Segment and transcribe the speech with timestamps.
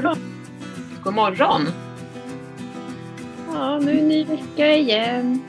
[0.00, 0.18] Morgon.
[1.04, 1.62] God morgon!
[3.52, 5.42] Ja, nu är ny vecka igen.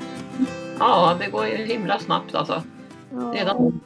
[0.80, 2.64] Ja, det går ju himla snabbt alltså.
[3.12, 3.34] Ja.
[3.36, 3.82] Redan.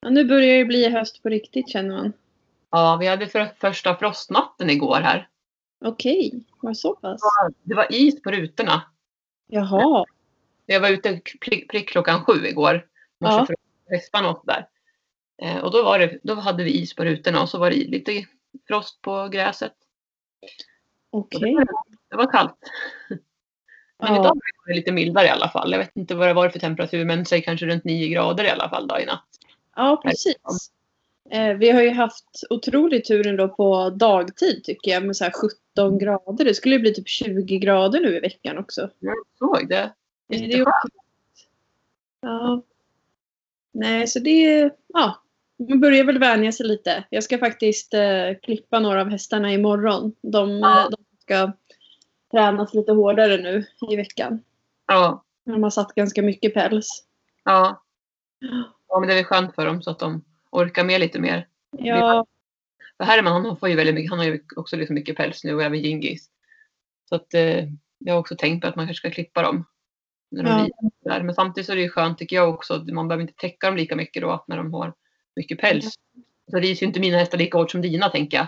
[0.00, 2.12] Ja, nu börjar det bli höst på riktigt känner man.
[2.70, 5.28] Ja, vi hade för första frostnatten igår här.
[5.84, 7.20] Okej, var det så pass?
[7.62, 8.82] Det var is på rutorna.
[9.46, 10.04] Jaha.
[10.66, 12.86] Jag var ute prick, klockan sju igår.
[13.18, 13.30] Ja.
[13.30, 13.56] Morse för
[13.90, 14.66] vespan och där.
[15.42, 17.76] Eh, och då, var det, då hade vi is på rutorna och så var det
[17.76, 18.26] lite
[18.68, 19.72] frost på gräset.
[21.10, 21.54] Okej.
[21.54, 21.66] det,
[22.10, 22.56] det var kallt.
[24.02, 25.72] Men idag var det lite mildare i alla fall.
[25.72, 28.50] Jag vet inte vad det var för temperatur men säg kanske runt 9 grader i
[28.50, 29.26] alla fall då i natt.
[29.76, 30.36] Ja, precis.
[31.30, 35.32] Eh, vi har ju haft otrolig tur ändå på dagtid tycker jag med så här
[35.76, 36.44] 17 grader.
[36.44, 38.90] Det skulle ju bli typ 20 grader nu i veckan också.
[38.98, 39.92] Jag såg det.
[40.28, 40.66] Det är.
[42.20, 42.62] Ja.
[43.72, 44.70] Nej, så det...
[44.86, 45.22] Ja.
[45.68, 47.04] Man börjar väl vänja sig lite.
[47.10, 50.12] Jag ska faktiskt eh, klippa några av hästarna imorgon.
[50.22, 50.84] De, Ja.
[50.84, 51.52] eh, de ska
[52.30, 54.42] tränas lite hårdare nu i veckan.
[54.86, 55.24] Ja.
[55.44, 57.04] De har satt ganska mycket päls.
[57.44, 57.82] Ja.
[58.88, 61.48] ja, men det är väl skönt för dem så att de orkar med lite mer.
[61.78, 62.26] Ja,
[62.96, 65.54] För Herman han får ju väldigt mycket, han har ju också liksom mycket päls nu
[65.54, 66.30] och även Gingis.
[67.08, 67.64] Så att eh,
[67.98, 69.64] jag har också tänkt på att man kanske ska klippa dem.
[70.30, 70.90] När de Ja.
[71.04, 71.22] där.
[71.22, 73.66] Men samtidigt så är det ju skönt tycker jag också att man behöver inte täcka
[73.66, 74.94] dem lika mycket då när de har
[75.40, 75.94] mycket päls.
[76.50, 78.46] Så rids ju inte mina hästar lika hårt som dina tänker jag.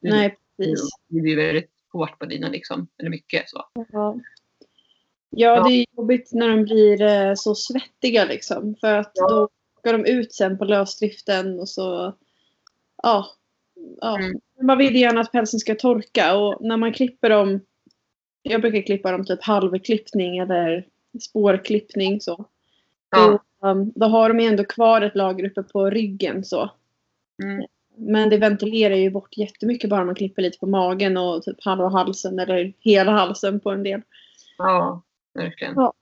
[0.00, 0.88] nej precis.
[1.08, 2.88] Det blir väldigt hårt på dina liksom.
[2.98, 3.64] Eller mycket så.
[3.92, 4.16] Ja.
[5.30, 8.76] ja, det är jobbigt när de blir eh, så svettiga liksom.
[8.80, 9.28] För att Ja.
[9.28, 9.48] då
[9.82, 12.14] går de ut sen på lösdriften och så...
[13.02, 13.26] Ja.
[14.00, 14.18] ja.
[14.18, 14.40] Mm.
[14.62, 17.60] Man vill gärna att pälsen ska torka och när man klipper dem...
[18.42, 20.86] Jag brukar klippa dem typ halvklippning eller
[21.20, 22.44] spårklippning så.
[23.10, 23.38] Ja.
[23.60, 26.70] Um, då har de ändå kvar ett lager uppe på ryggen så.
[27.42, 27.66] Mm.
[27.96, 31.88] Men det ventilerar ju bort jättemycket bara man klipper lite på magen och typ halva
[31.88, 34.02] halsen eller hela halsen på en del.
[34.58, 35.02] ja,
[35.34, 35.74] verkligen.
[35.76, 35.92] Ja.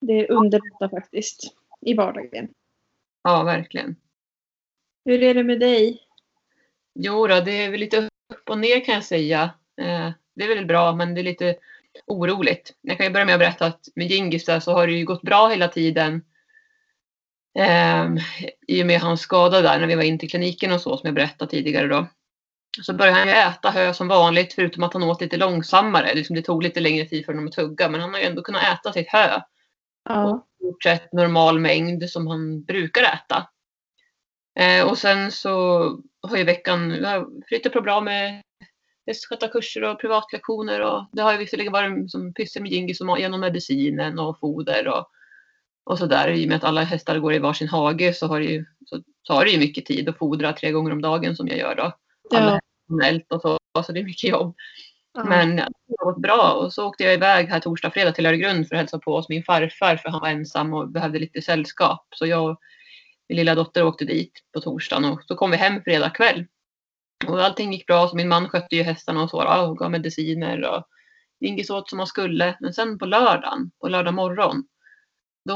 [0.00, 2.48] Det underlättar faktiskt i vardagen.
[3.22, 3.96] Ja, verkligen.
[5.04, 6.02] Hur är det med dig?
[6.94, 9.42] Jo då, det är väl lite upp och ner kan jag säga.
[9.76, 11.56] Eh, det är väl bra, men det är lite
[12.06, 12.72] oroligt.
[12.80, 15.04] Jag kan ju börja med att berätta att med Gingis där så har det ju
[15.04, 16.22] gått bra hela tiden.
[17.58, 18.06] Eh,
[18.68, 21.06] I och med hans skada där när vi var in till kliniken och så som
[21.06, 22.06] jag berättade tidigare då.
[22.82, 26.14] Så började han ju äta hö som vanligt förutom att han åt lite långsammare.
[26.14, 28.42] Liksom det tog lite längre tid för honom att tugga men han har ju ändå
[28.42, 29.40] kunnat äta sitt hö
[30.08, 30.46] Ja.
[30.58, 33.48] stort sett normal mängd som han brukar äta.
[34.58, 35.52] Eh, och sen så
[36.22, 36.96] har ju veckan
[37.48, 38.42] flyttat på bra med
[39.08, 44.18] hästskötarkurser och privatlektioner och det har ju visserligen varit som pyssel med Gingis genom medicinen
[44.18, 45.10] och foder och,
[45.84, 46.28] och sådär.
[46.28, 49.02] I och med att alla hästar går i varsin hage så, har det ju, så
[49.28, 51.92] tar det ju mycket tid att fodra tre gånger om dagen som jag gör då.
[52.36, 53.20] Alla Ja.
[53.36, 54.56] och så, så det är mycket jobb.
[55.14, 55.24] Ja.
[55.24, 58.68] Men det har gått bra och så åkte jag iväg här torsdag, fredag till Öregrund
[58.68, 62.06] för att hälsa på hos min farfar för han var ensam och behövde lite sällskap.
[62.14, 62.60] Så jag och
[63.28, 66.46] min lilla dotter åkte dit på torsdagen och så kom vi hem fredag kväll.
[67.26, 69.90] Och allting gick bra så min man skötte ju hästarna och så då, och gav
[69.90, 70.84] mediciner och
[71.40, 72.56] Ingis åt som han skulle.
[72.60, 74.64] Men sen på lördagen, på lördag morgon,
[75.48, 75.54] då,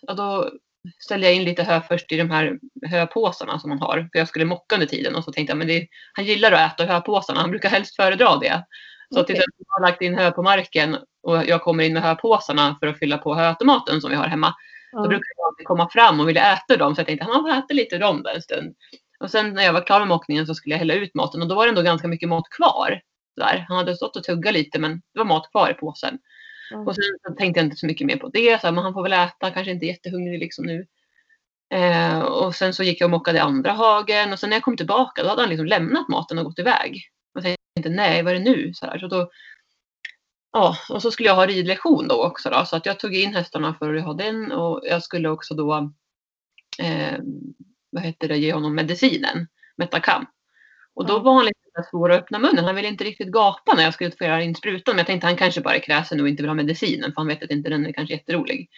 [0.00, 0.50] ja, då
[0.98, 4.08] ställde jag in lite hö först i de här höpåsarna som man har.
[4.12, 6.72] För jag skulle mocka under tiden och så tänkte jag men det, han gillar att
[6.80, 8.66] äta höpåsarna, han brukar helst föredra det.
[9.14, 9.26] Så Okej.
[9.36, 12.86] tills jag har lagt in hö på marken och jag kommer in med höpåsarna för
[12.86, 14.54] att fylla på höautomaten som vi har hemma.
[14.92, 15.08] Då Ja.
[15.08, 17.74] brukar jag alltid komma fram och vilja äta dem så jag tänkte han får äta
[17.74, 18.74] lite av dem där en stund.
[19.20, 21.48] Och sen när jag var klar med mockningen så skulle jag hälla ut maten och
[21.48, 23.00] då var det ändå ganska mycket mat kvar.
[23.36, 23.64] Där.
[23.68, 26.18] Han hade stått och tuggat lite men det var mat kvar i påsen.
[26.70, 26.78] Ja.
[26.78, 28.60] Och sen så tänkte jag inte så mycket mer på det.
[28.60, 30.86] Så här, men han får väl äta, kanske inte jättehungrig liksom nu.
[31.70, 34.64] Eh, och sen så gick jag och mockade i andra hagen och sen när jag
[34.64, 37.02] kom tillbaka då hade han liksom lämnat maten och gått iväg.
[37.34, 38.74] Och tänkte nej, vad är det nu?
[38.74, 39.30] Så, här, så då,
[40.52, 42.50] ja, och så skulle jag ha ridlektion då också.
[42.50, 45.54] Då, så att jag tog in hästarna för att ha den och jag skulle också
[45.54, 45.92] då
[46.78, 47.18] eh,
[47.90, 49.46] vad heter det, ge honom medicinen,
[49.76, 50.26] Metacam.
[50.94, 52.64] Och då var han lite svår att öppna munnen.
[52.64, 54.92] Han ville inte riktigt gapa när jag skulle föra in sprutan.
[54.92, 57.12] Men jag tänkte han kanske bara är kräsen och inte vill ha medicinen.
[57.12, 58.68] För han vet att inte den är kanske jätterolig.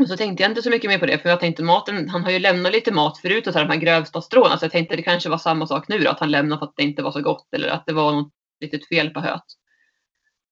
[0.00, 1.18] Och så tänkte jag inte så mycket mer på det.
[1.18, 3.72] För jag tänkte maten, han har ju lämnat lite mat förut och så här, de
[3.72, 4.58] här grövsta stråna.
[4.58, 6.10] Så jag tänkte det kanske var samma sak nu då.
[6.10, 7.54] Att han lämnade för att det inte var så gott.
[7.54, 9.42] Eller att det var något litet fel på höet.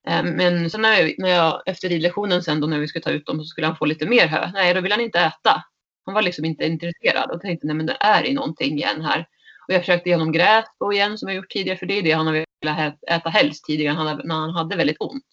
[0.08, 3.10] Eh, Men sen när jag, när jag efter ridlektionen sen då när vi skulle ta
[3.10, 4.50] ut dem så skulle han få lite mer hö.
[4.54, 5.64] Nej, då ville han inte äta.
[6.10, 9.28] Han var liksom inte intresserad och tänkte nej men det är i någonting igen här.
[9.68, 12.02] Och jag försökte ge honom gräs då igen som jag gjort tidigare för det är
[12.02, 15.24] det han har velat äta helst tidigare när han hade väldigt ont.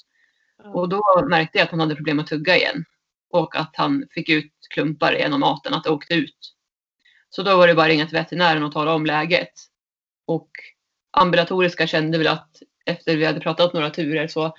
[0.74, 2.86] Och då märkte jag att han hade problem att tugga igen.
[3.30, 6.54] Och att han fick ut klumpar genom maten, att det åkte ut.
[7.30, 9.54] Så då var det bara att ringa till veterinären och tala om läget.
[10.26, 10.50] Och
[11.12, 14.54] ambulatoriska kände väl att efter vi hade pratat några turer så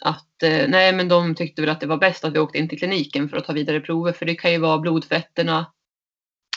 [0.00, 2.68] att eh, nej men de tyckte väl att det var bäst att vi åkte in
[2.68, 5.72] till kliniken för att ta vidare prover för det kan ju vara blodfetterna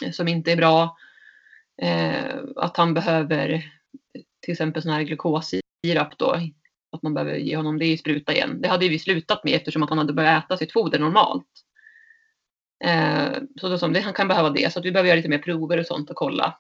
[0.06, 0.98] eh, som inte är bra.
[1.82, 3.72] Eh, att han behöver
[4.42, 6.40] till exempel sån här glukossirap då.
[6.92, 8.62] Att man behöver ge honom det i spruta igen.
[8.62, 11.48] Det hade vi slutat med eftersom att han hade börjat äta sitt foder normalt.
[12.84, 14.74] Eh, så då, det, han kan behöva det.
[14.74, 16.60] Så att vi behöver göra lite mer prover och sånt och kolla.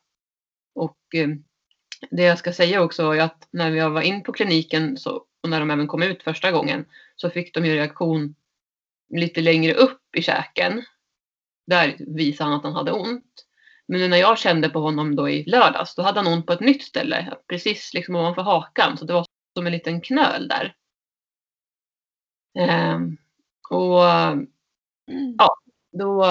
[0.75, 1.27] Och eh,
[2.11, 5.49] det jag ska säga också är att när vi var in på kliniken så, och
[5.49, 6.85] när de även kom ut första gången
[7.15, 8.35] så fick de ju reaktion
[9.09, 10.83] lite längre upp i käken.
[11.67, 13.45] Där visade han att han hade ont.
[13.87, 16.59] Men när jag kände på honom då i lördags, då hade han ont på ett
[16.59, 18.97] nytt ställe, precis liksom ovanför hakan.
[18.97, 19.25] Så det var
[19.57, 20.75] som en liten knöl där.
[22.59, 23.17] Ehm,
[23.69, 24.01] och
[25.37, 25.57] ja,
[25.91, 26.25] då,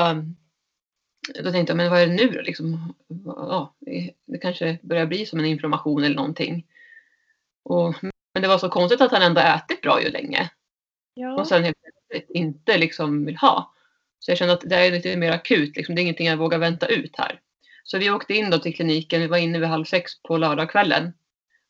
[1.43, 2.41] då tänkte jag, men vad är det nu då?
[2.41, 2.95] Liksom,
[3.25, 3.75] ja,
[4.27, 6.67] det kanske börjar bli som en inflammation eller någonting.
[7.63, 7.95] Och,
[8.37, 10.51] men det var så konstigt att han ändå ätit bra ju länge.
[11.15, 11.41] Ja.
[11.41, 13.75] Och sen helt plötsligt inte liksom vill ha.
[14.19, 16.59] Så jag kände att det är lite mer akut, liksom, det är ingenting jag vågar
[16.59, 17.41] vänta ut här.
[17.85, 21.13] Så vi åkte in då till kliniken, vi var inne vid halv sex på lördagskvällen.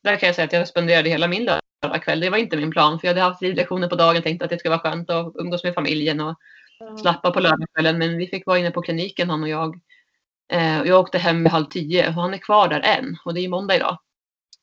[0.03, 1.49] Där kan jag säga att jag spenderade hela min
[1.83, 2.19] lördagskväll.
[2.19, 4.51] Det var inte min plan för jag hade haft ridlektioner på dagen och tänkte att
[4.51, 6.35] det skulle vara skönt att umgås med familjen och
[7.01, 7.97] slappa på lördagskvällen.
[7.97, 9.79] Men vi fick vara inne på kliniken han och jag.
[10.53, 13.41] Eh, jag åkte hem vid halv tio och han är kvar där än och det
[13.41, 13.97] är måndag idag.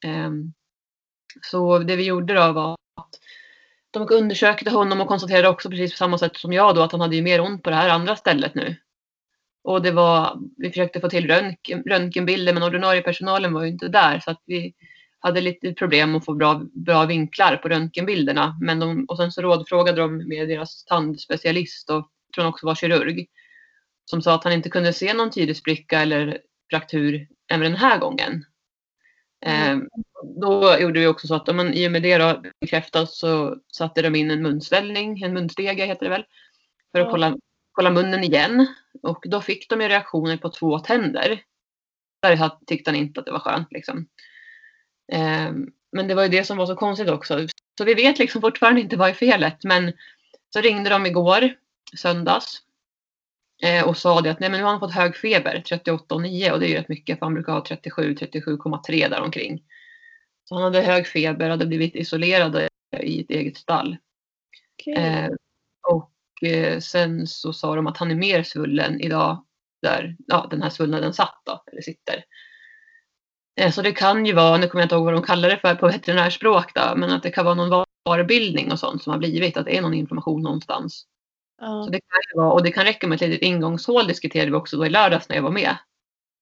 [0.05, 0.31] Eh,
[1.42, 3.20] så det vi gjorde då var att
[3.90, 7.00] de undersökte honom och konstaterade också precis på samma sätt som jag då att han
[7.00, 8.76] hade ju mer ont på det här andra stället nu.
[9.64, 13.88] Och det var, vi försökte få till röntgen, röntgenbilder men ordinarie personalen var ju inte
[13.88, 14.75] där så att vi
[15.19, 18.58] hade lite problem att få bra, bra vinklar på röntgenbilderna.
[18.60, 22.75] Men de, och sen så rådfrågade de med deras tandspecialist och tror han också var
[22.75, 23.26] kirurg.
[24.04, 26.38] Som sa att han inte kunde se någon tydlig spricka eller
[26.70, 28.44] fraktur även den här gången.
[29.44, 29.81] Mm.
[29.81, 29.87] Eh,
[30.41, 34.02] då gjorde vi också så att man, i och med det då bekräftat så satte
[34.02, 36.25] de in en munsvällning, en munstege heter det väl,
[36.93, 37.37] för att kolla,
[37.73, 38.67] kolla munnen igen.
[39.02, 41.43] Och då fick de ju reaktioner på två tänder.
[42.23, 43.73] Där tyckte han inte att det var skönt.
[43.73, 44.06] Liksom.
[45.12, 45.52] Eh,
[45.93, 47.46] men det var ju det som var så konstigt också.
[47.79, 49.64] Så vi vet liksom fortfarande inte vad är felet.
[49.64, 49.93] Men
[50.52, 51.55] så ringde de igår,
[51.96, 52.62] söndags.
[53.64, 56.61] Eh, och sa det att nej, men nu har han fått hög feber, 38,9 och
[56.61, 59.62] det är ju rätt mycket för han brukar ha 37, 37,3 däromkring.
[60.44, 62.69] Så han hade hög feber, hade blivit isolerad
[63.00, 63.96] i ett eget stall.
[64.75, 65.05] Okay.
[65.05, 65.31] Eh,
[65.88, 69.44] och eh, sen så sa de att han är mer svullen idag
[69.82, 72.25] där ja, den här svullnaden satt då, eller sitter.
[73.60, 75.58] Eh, så det kan ju vara, nu kommer jag inte ihåg vad de kallar det
[75.58, 79.19] för på veterinärspråk då, men att det kan vara någon varbildning och sånt som har
[79.19, 81.06] blivit, att det är någon inflammation någonstans.
[81.61, 81.83] Ja.
[81.85, 84.77] Så det kan vara, och det kan räcka med ett litet ingångshål diskuterade vi också
[84.77, 85.77] då i lördags när jag var med.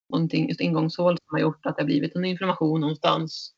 [0.08, 3.52] Någonting, ett ingångshål som har gjort att det har blivit en inflammation någonstans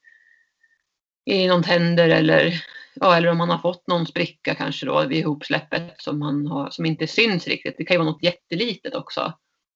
[1.24, 2.64] i någon tänder eller,
[2.94, 6.70] ja, eller om man har fått någon spricka kanske då vid ihopsläppet som, man har,
[6.70, 7.74] som inte syns riktigt.
[7.78, 9.32] Det kan ju vara något jättelitet också.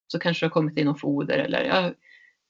[0.07, 1.95] Så kanske det har kommit in något foder eller jag,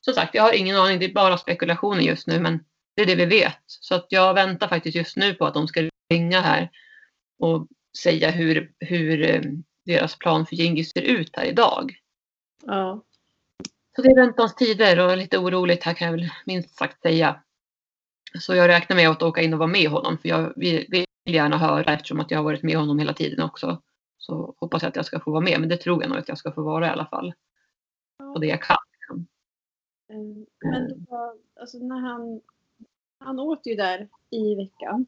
[0.01, 0.99] som sagt, jag har ingen aning.
[0.99, 2.65] Det är bara spekulationer just nu, men
[2.97, 3.63] det är det vi vet.
[3.67, 6.70] Så att jag väntar faktiskt just nu på att de ska ringa här
[7.39, 7.67] och
[7.97, 9.43] säga hur, hur eh,
[9.85, 11.99] deras plan för Gingis ser ut här idag.
[12.65, 13.03] Ja.
[13.97, 17.43] Så det är väntans tider och lite oroligt här kan jag väl minst sagt säga.
[18.41, 21.59] Så jag räknar med att åka in och vara med honom för jag vill, gärna
[21.59, 23.83] höra eftersom att jag har varit med honom hela tiden också.
[24.19, 26.29] Så hoppas jag att jag ska få vara med, men det tror jag nog att
[26.29, 27.35] jag ska få vara i alla fall.
[28.35, 28.77] Och det jag kan.
[30.09, 32.41] Ehm, men det var, alltså när han,
[33.19, 35.07] han åt ju där i veckan.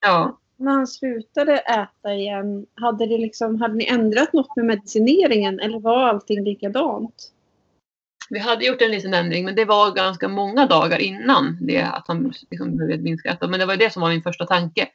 [0.00, 0.38] Ja.
[0.60, 5.80] När han slutade äta igen, hade, det liksom, hade ni ändrat något med medicineringen eller
[5.80, 7.32] var allting likadant?
[8.30, 12.08] Vi hade gjort en liten ändring men det var ganska många dagar innan det att
[12.08, 13.48] han liksom började minska äta.
[13.48, 14.88] Men det var det som var min första tanke.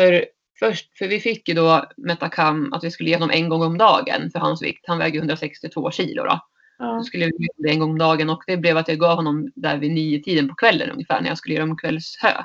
[0.00, 0.24] För,
[0.58, 3.78] först, för vi fick ju då Metacam att vi skulle ge honom en gång om
[3.78, 4.84] dagen för hans vikt.
[4.86, 6.40] Han väger 162 kilo då.
[6.78, 6.98] Ja.
[7.00, 9.16] Så skulle jag göra det en gång om dagen och det blev att jag gav
[9.16, 12.44] honom där vid nio tiden på kvällen ungefär när jag skulle göra om kvällshö.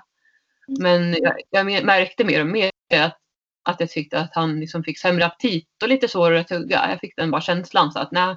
[0.67, 0.81] Mm.
[0.81, 3.17] Men jag, jag, märkte mer och mer att,
[3.63, 6.89] att jag tyckte att han liksom fick sämre aptit och lite svårare att tugga.
[6.89, 8.35] Jag fick den bara känslan så att nej,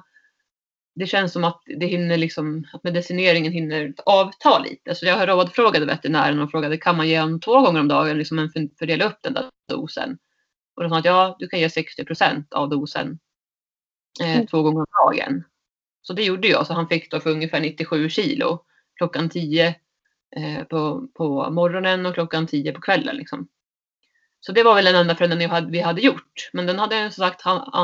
[0.95, 4.95] det känns som att det hinner liksom, att medicineringen hinner avta lite.
[4.95, 8.49] Så jag rådfrågade veterinären och frågade kan man ge honom två gånger om dagen liksom
[8.53, 10.17] för, fördela upp den där dosen.
[10.75, 13.19] Och de sa att ja, du kan ge 60 procent av dosen
[14.21, 14.47] eh, mm.
[14.47, 15.43] två gånger om dagen.
[16.01, 16.67] Så det gjorde jag.
[16.67, 19.73] Så han fick då för ungefär 97 kilo klockan 10 eh,
[20.69, 23.15] på, på morgonen och klockan 10 på kvällen.
[23.15, 23.47] Liksom.
[24.39, 26.49] Så det var väl den enda förändringen vi hade gjort.
[26.53, 27.41] Men den hade som sagt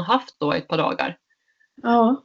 [0.07, 1.17] haft då ett par dagar.
[1.81, 2.23] Ja.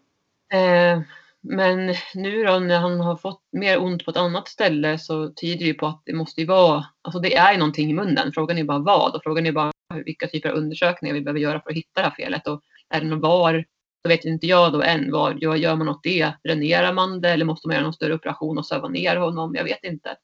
[0.53, 1.01] Eh,
[1.41, 5.67] men nu då när han har fått mer ont på ett annat ställe så tyder
[5.67, 8.33] det på att det måste ju vara, alltså det är någonting i munnen.
[8.35, 9.73] Frågan är bara vad och frågan är bara
[10.05, 12.47] vilka typer av undersökningar vi behöver göra för att hitta det här felet.
[12.47, 13.65] Och är det någon var,
[14.03, 15.13] så vet inte jag då än.
[15.13, 16.33] Var, gör, gör man något det?
[16.45, 19.55] Dränerar man det eller måste man göra någon större operation och söva ner honom?
[19.55, 20.17] Jag vet inte.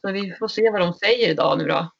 [0.00, 1.90] Så vi får se vad de säger idag nu då.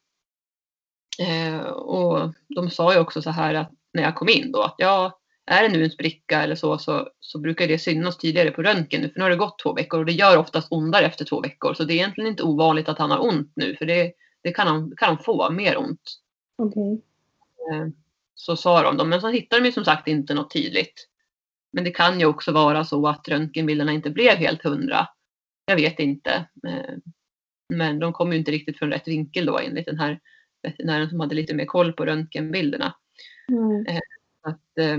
[1.23, 4.75] Eh, och de sa ju också så här att när jag kom in då att
[4.77, 8.63] ja, är det nu en spricka eller så, så, så brukar det synas tydligare på
[8.63, 11.25] röntgen nu, för nu har det gått två veckor och det gör oftast ondare efter
[11.25, 11.73] två veckor.
[11.73, 14.67] Så det är egentligen inte ovanligt att han har ont nu, för det, det kan,
[14.67, 16.19] han, kan han få, mer ont.
[16.55, 17.01] Okej.
[17.71, 17.87] Eh,
[18.35, 19.05] så sa de, då.
[19.05, 21.07] men så hittade de ju som sagt inte något tydligt.
[21.71, 25.07] Men det kan ju också vara så att röntgenbilderna inte blev helt hundra.
[25.65, 26.47] Jag vet inte.
[26.67, 26.95] Eh,
[27.73, 30.19] men de kom ju inte riktigt från rätt vinkel då enligt den här
[30.61, 32.95] veterinären som hade lite mer koll på röntgenbilderna.
[33.49, 33.85] Mm.
[34.41, 34.97] Att, eh,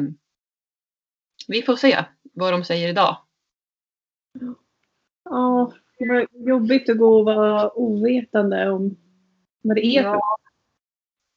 [1.49, 3.17] vi får se vad de säger idag.
[5.25, 8.97] Ja, det var jobbigt att gå och vara ovetande om
[9.63, 10.39] vad det är för Ja,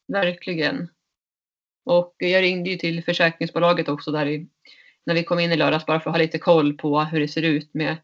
[0.07, 0.89] verkligen.
[1.85, 4.47] Och jag ringde ju till försäkringsbolaget också där i,
[5.05, 7.27] när vi kom in i lördags bara för att ha lite koll på hur det
[7.27, 7.97] ser ut med,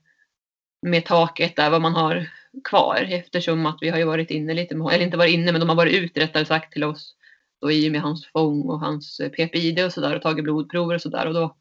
[0.81, 2.29] med taket där, vad man har
[2.69, 5.69] kvar eftersom att vi har ju varit inne lite, eller inte varit inne men de
[5.69, 7.15] har varit ute rättare sagt till oss
[7.61, 10.95] då i och med hans fång och hans eh, PPID och sådär och tagit blodprover
[10.95, 11.57] och sådär och då,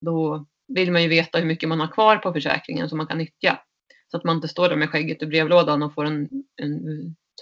[0.00, 3.18] då vill man ju veta hur mycket man har kvar på försäkringen som man kan
[3.18, 3.58] nyttja.
[4.10, 6.80] Så att man inte står där med skägget i brevlådan och får en, en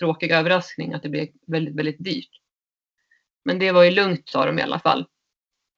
[0.00, 2.30] tråkig överraskning att det blir väldigt, väldigt dyrt.
[3.44, 5.06] Men det var ju lugnt sa de i alla fall.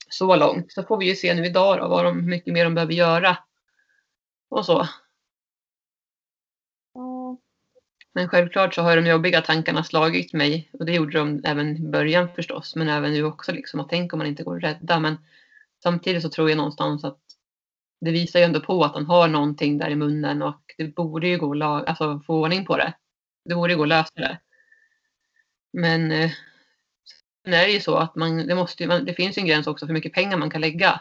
[0.09, 0.73] Så långt.
[0.73, 3.39] Så får vi ju se nu idag då, vad de, mycket mer de behöver göra.
[4.49, 4.89] Och så.
[8.15, 10.71] Men självklart så har de jobbiga tankarna slagit mig.
[10.73, 12.77] Och det gjorde de även i början förstås.
[12.77, 13.81] Men även nu också liksom.
[13.81, 15.01] Att tänk om man inte går att rädda.
[15.01, 15.17] Men
[15.83, 17.21] samtidigt så tror jag någonstans att
[18.01, 21.29] det visar ju ändå på att han har någonting där i munnen och det borde
[21.29, 22.95] ju gå att alltså, få ordning på det.
[23.45, 24.39] Det borde ju gå att lösa det.
[25.73, 26.31] Men eh,
[27.53, 29.89] är det ju så att man, det, måste man, det finns en gräns också för
[29.89, 31.01] hur mycket pengar man kan lägga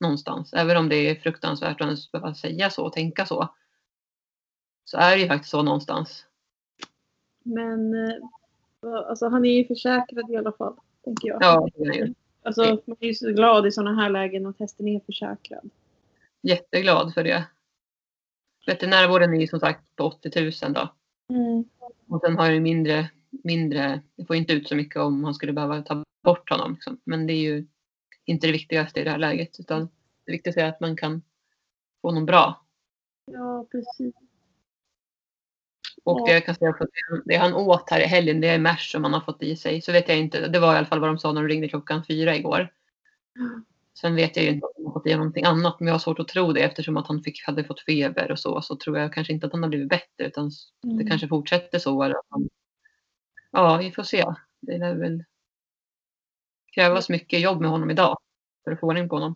[0.00, 0.52] någonstans.
[0.52, 3.54] Även om det är fruktansvärt att ens behöva säga så och tänka så.
[4.84, 6.26] Så är det ju faktiskt så någonstans.
[7.44, 8.14] Men eh,
[9.08, 11.42] alltså, han är ju försäkrad i alla fall, tänker jag.
[11.42, 12.14] Ja, det är ju.
[12.42, 15.70] Alltså, man är ju så glad i sådana här lägen att hästen är försäkrad.
[16.42, 17.44] Jätteglad för det.
[18.66, 20.94] Veterinärvården är ju som sagt på 80 000 då.
[21.34, 21.64] Mm.
[22.08, 23.10] Och sen har jag ju mindre,
[23.44, 26.72] mindre, det får inte ut så mycket om man skulle behöva ta bort honom.
[26.74, 27.00] Liksom.
[27.04, 27.66] Men det är ju
[28.24, 29.60] inte det viktigaste i det här läget.
[29.60, 29.88] Utan
[30.26, 31.22] det viktigaste är att man kan
[32.02, 32.64] få honom bra.
[33.32, 34.14] Ja, precis.
[36.04, 36.24] Och Ja.
[36.26, 38.92] det jag kan säga för det, det han åt här i helgen, det är mers
[38.92, 39.80] som han har fått i sig.
[39.82, 41.68] Så vet jag inte, det var i alla fall vad de sa när de ringde
[41.68, 42.72] klockan fyra igår.
[44.00, 45.98] Sen vet jag ju inte om han har fått i någonting annat, men jag har
[45.98, 48.62] svårt att tro det eftersom att han fick, hade fått feber och så.
[48.62, 50.50] Så tror jag kanske inte att han har blivit bättre, utan
[50.82, 51.06] det Mm.
[51.08, 52.02] kanske fortsätter så.
[52.02, 52.48] Eller att han,
[53.54, 54.24] ja, vi får se.
[54.60, 55.24] Det lär väl
[56.74, 58.18] krävas mycket jobb med honom idag
[58.64, 59.34] för att få ordning på honom.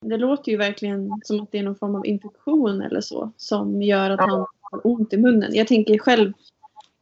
[0.00, 3.82] Det låter ju verkligen som att det är någon form av infektion eller så som
[3.82, 4.26] gör att Ja.
[4.26, 5.54] han har ont i munnen.
[5.54, 6.32] Jag tänker själv,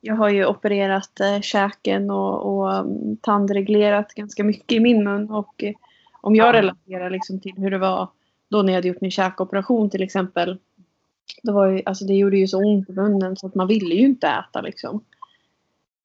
[0.00, 5.30] jag har ju opererat eh, käken och, och um, tandreglerat ganska mycket i min mun
[5.30, 5.74] och eh,
[6.20, 6.52] om jag Ja.
[6.52, 8.08] relaterar liksom till hur det var
[8.48, 10.58] då när jag hade gjort min käkoperation till exempel.
[11.42, 13.94] Det, var ju, alltså det gjorde ju så ont i munnen så att man ville
[13.94, 15.04] ju inte äta liksom.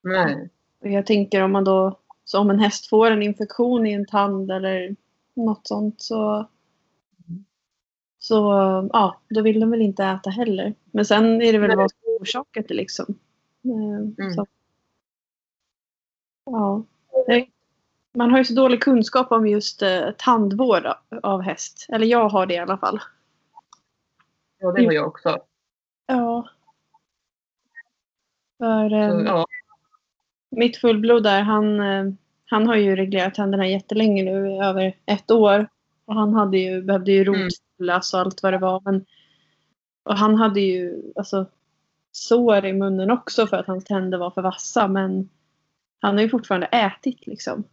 [0.02, 0.48] Nej.
[0.80, 4.06] Och jag tänker om man då, så om en häst får en infektion i en
[4.06, 4.96] tand eller
[5.34, 6.48] något sånt så
[8.18, 8.34] så
[8.92, 10.74] ja, då vill de väl inte äta heller.
[10.90, 11.76] Men sen är det väl Nej.
[11.76, 13.06] vad som orsakat det liksom.
[13.64, 14.32] Eh, Mm.
[14.32, 14.46] Så,
[16.44, 16.84] ja.
[18.14, 20.86] Man har ju så dålig kunskap om just eh, tandvård
[21.22, 21.86] av häst.
[21.88, 23.00] Eller jag har det i alla fall.
[24.58, 25.38] Ja, det har jag också.
[26.06, 26.48] Ja.
[28.58, 29.46] För eh, Så, ja,
[30.56, 32.12] mitt fullblod där, han, eh,
[32.50, 35.68] han har ju reglerat tänderna jättelänge nu, över ett år.
[36.04, 37.34] Och han hade ju, behövde ju Mm.
[37.42, 38.80] rotstyllas och allt vad det var.
[38.84, 39.04] Men,
[40.04, 41.46] och han hade ju alltså,
[42.12, 44.88] sår i munnen också för att hans tänder var för vassa.
[44.88, 45.28] Men
[46.00, 47.64] han har ju fortfarande ätit liksom.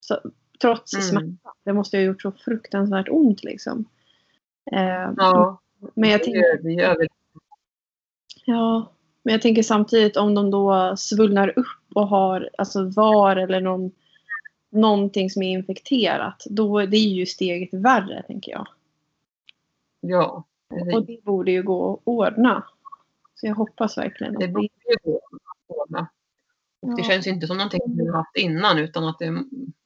[0.00, 0.18] Så,
[0.60, 1.04] trots Mm.
[1.04, 1.54] smärta.
[1.64, 3.84] Det måste ju ha gjort så fruktansvärt ont liksom.
[4.72, 5.60] Eh, ja
[5.94, 7.06] men jag det, tänker det gör väl
[8.44, 8.92] Ja,
[9.22, 13.90] men jag tänker samtidigt om de då svullnar upp och har alltså var eller någon,
[14.70, 16.44] någonting som är infekterat.
[16.50, 18.66] Då det är ju steget värre tänker jag.
[20.00, 20.94] Ja, precis.
[20.94, 22.64] Och det borde ju gå att ordna.
[23.34, 26.08] Så jag hoppas verkligen Det borde det, ju gå att ordna.
[26.82, 27.08] Och det Ja.
[27.08, 29.44] känns inte som någonting vi har haft innan utan att det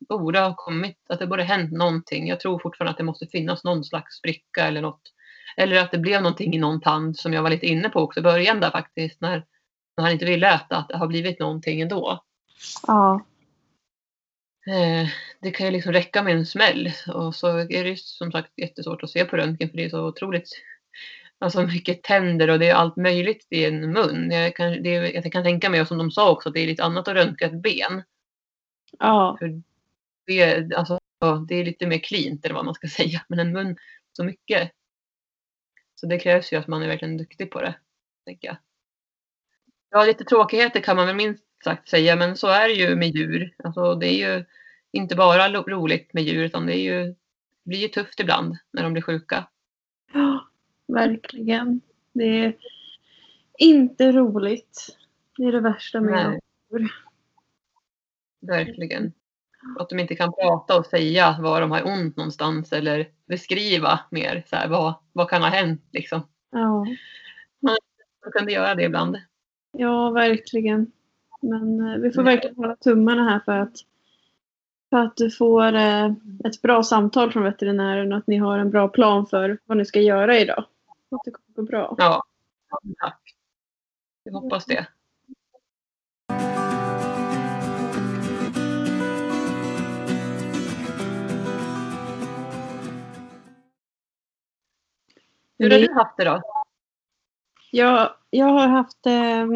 [0.09, 2.29] borde ha kommit, att det borde ha hänt någonting.
[2.29, 5.01] Jag tror fortfarande att det måste finnas någon slags spricka eller något.
[5.57, 8.21] Eller att det blev någonting i någon tand som jag var lite inne på också
[8.21, 9.45] i början där faktiskt när,
[9.99, 12.25] när han inte ville äta, att det har blivit någonting ändå.
[12.87, 13.27] Ja.
[14.67, 15.09] Eh,
[15.41, 18.53] det kan ju liksom räcka med en smäll och så är det ju som sagt
[18.57, 20.49] jättesvårt att se på röntgen för det är så otroligt
[21.39, 24.31] alltså mycket tänder och det är allt möjligt i en mun.
[24.31, 26.67] Jag kan, det jag kan tänka mig, och som de sa också, att det är
[26.67, 28.03] lite annat att röntga ett ben.
[28.99, 29.37] Ja.
[29.39, 29.63] För
[30.27, 30.99] det, alltså,
[31.49, 33.25] det är lite mer cleant eller vad man ska säga.
[33.29, 33.77] Men en mun,
[34.13, 34.73] så mycket.
[35.95, 37.75] Så det krävs ju att man är verkligen duktig på det.
[38.25, 38.57] Tänker jag.
[39.91, 43.09] Ja, lite tråkigheter kan man väl minst sagt säga, men så är det ju med
[43.09, 43.55] djur.
[43.65, 44.45] Alltså, det är ju
[44.93, 47.15] inte bara roligt med djur, utan det är ju, det
[47.65, 49.49] blir ju tufft ibland när de blir sjuka.
[50.13, 50.49] Ja,
[50.87, 51.81] verkligen.
[52.13, 52.57] Det är
[53.59, 54.97] inte roligt.
[55.37, 56.41] Det är det värsta med
[56.71, 56.93] djur.
[58.41, 59.13] Verkligen.
[59.79, 64.45] Att de inte kan prata och säga var de har ont någonstans eller beskriva mer.
[64.47, 66.29] Så här, vad, vad kan ha hänt liksom.
[66.51, 66.87] Ja.
[68.23, 69.17] De kunde göra det ibland.
[69.73, 70.93] Ja, verkligen.
[71.41, 72.35] Men eh, vi får Nej.
[72.35, 73.77] verkligen hålla tummarna här för att,
[74.91, 76.07] för att du får eh,
[76.45, 79.85] ett bra samtal från veterinären och att ni har en bra plan för vad ni
[79.85, 80.65] ska göra idag.
[81.11, 81.95] Att det kommer gå bra.
[81.99, 82.25] Ja,
[82.99, 83.35] tack.
[84.23, 84.87] Jag hoppas det.
[95.59, 96.43] Hur har du haft det då?
[97.71, 99.47] Jag, jag har haft det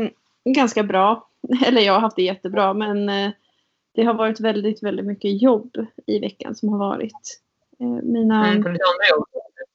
[0.45, 1.28] ganska bra.
[1.66, 2.75] Eller jag har haft det jättebra.
[2.75, 3.31] Men eh,
[3.95, 5.76] det har varit väldigt, väldigt mycket jobb
[6.07, 7.40] i veckan som har varit.
[7.78, 9.26] Eh, mina, Mm, på lite andra jobb?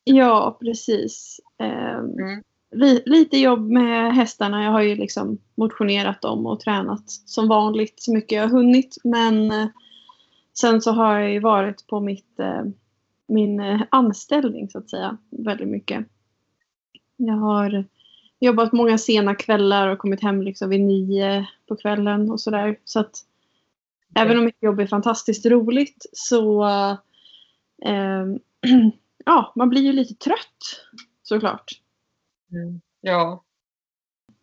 [0.03, 1.39] Ja, precis.
[1.59, 2.43] Eh, Mm.
[2.71, 4.63] li, lite jobb med hästarna.
[4.63, 8.95] Jag har ju liksom motionerat dem och tränat som vanligt så mycket jag har hunnit.
[9.03, 9.67] Men eh,
[10.53, 12.63] sen så har jag ju varit på mitt, eh,
[13.27, 16.05] min eh, anställning så att säga väldigt mycket.
[17.17, 17.85] Jag har
[18.39, 22.79] jobbat många sena kvällar och kommit hem liksom vid nio på kvällen och sådär.
[22.83, 23.15] Så att
[24.15, 26.67] även om mitt jobb är fantastiskt roligt så
[27.85, 28.25] eh,
[29.25, 30.85] ja, man blir ju lite trött
[31.23, 31.71] såklart.
[32.51, 32.81] Mm.
[33.01, 33.43] Ja.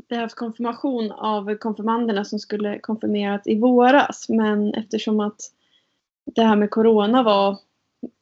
[0.08, 4.28] Vi har haft konfirmation av konfirmanderna som skulle konfirmerat i våras.
[4.28, 5.40] Men eftersom att
[6.24, 7.58] det här med corona var,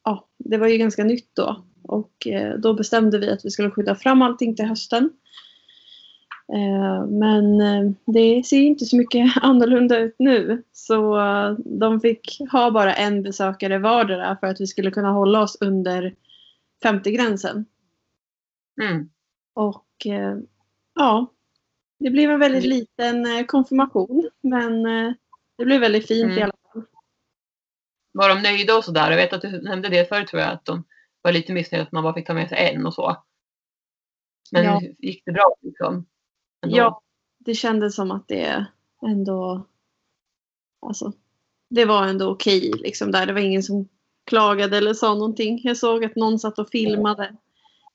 [0.03, 1.63] ja, det var ju ganska nytt då.
[1.83, 5.09] Och eh, då bestämde vi att vi skulle skjuta fram allting till hösten.
[6.53, 10.63] Eh, men eh, det ser inte så mycket annorlunda ut nu.
[10.71, 15.41] Så eh, de fick ha bara en besökare vardera för att vi skulle kunna hålla
[15.41, 16.15] oss under
[16.83, 17.65] 50-gränsen.
[18.81, 19.09] Mm.
[19.53, 19.85] Och
[20.95, 21.27] ja,
[21.99, 22.77] det blev en väldigt Mm.
[22.77, 24.29] liten konfirmation.
[24.41, 24.83] Men
[25.57, 26.43] det blev väldigt fint i Mm.
[26.43, 26.83] alla fall.
[28.11, 29.09] Var de nöjda och sådär?
[29.09, 30.83] Jag vet att du nämnde det förut tror jag, att de
[31.21, 33.17] var lite missnöjda att man bara fick ta med sig en och så.
[34.51, 34.81] Men Ja.
[34.99, 36.05] gick det bra liksom?
[36.63, 37.01] Ja,
[37.37, 38.65] det kändes som att det
[39.05, 39.65] ändå...
[40.81, 41.13] Alltså,
[41.69, 43.25] det var ändå okej liksom där.
[43.25, 43.87] Det var ingen som
[44.25, 45.61] klagade eller sa någonting.
[45.63, 47.35] Jag såg att någon satt och filmade.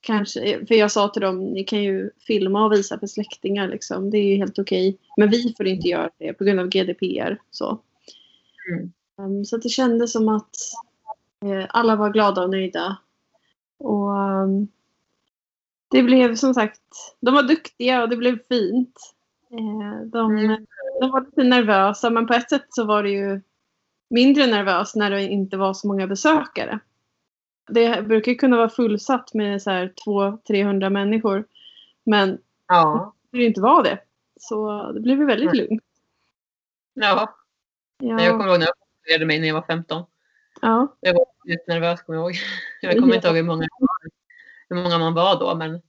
[0.01, 4.11] Kanske, för jag sa till dem, ni kan ju filma och visa för släktingar liksom.
[4.11, 4.99] Det är ju helt okej.
[5.17, 7.41] Men vi får inte göra det på grund av GDPR.
[7.51, 7.79] Så.
[8.71, 8.93] Mm.
[9.19, 10.57] Um, så det kändes som att
[11.45, 12.97] eh, alla var glada och nöjda.
[13.79, 14.69] Och um,
[15.91, 16.81] det blev som sagt,
[17.21, 19.15] de var duktiga och det blev fint.
[19.51, 20.67] Eh, de, Mm.
[21.01, 23.41] de var lite nervösa men på ett sätt så var det ju
[24.11, 26.79] mindre nervöst när det inte var så många besökare.
[27.69, 31.45] Det brukar kunna vara fullsatt med så här 200-300 människor.
[32.05, 33.15] Men Ja.
[33.31, 33.99] det inte vara det.
[34.41, 35.57] Så det blev väldigt Mm.
[35.67, 35.83] lugnt.
[36.95, 37.35] ja.
[37.99, 38.23] Ja.
[38.23, 40.05] Jag kommer ihåg när jag konfirmerade mig när jag var 15.
[40.63, 40.97] ja.
[41.01, 42.35] Jag var lite nervös kommer jag ihåg.
[42.83, 43.69] Jag kommer inte ihåg hur många,
[44.69, 45.83] hur många man var då men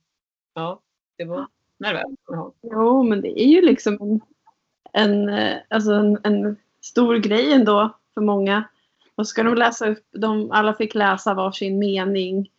[0.54, 0.80] ja,
[1.18, 2.06] det var nervöst.
[2.32, 2.54] ihåg.
[2.62, 4.22] Jo, men det är ju liksom en,
[4.94, 8.64] en, eh, alltså en, en stor grej ändå för många.
[9.16, 12.50] Och så ska de läsa upp, de, alla fick läsa varsin mening.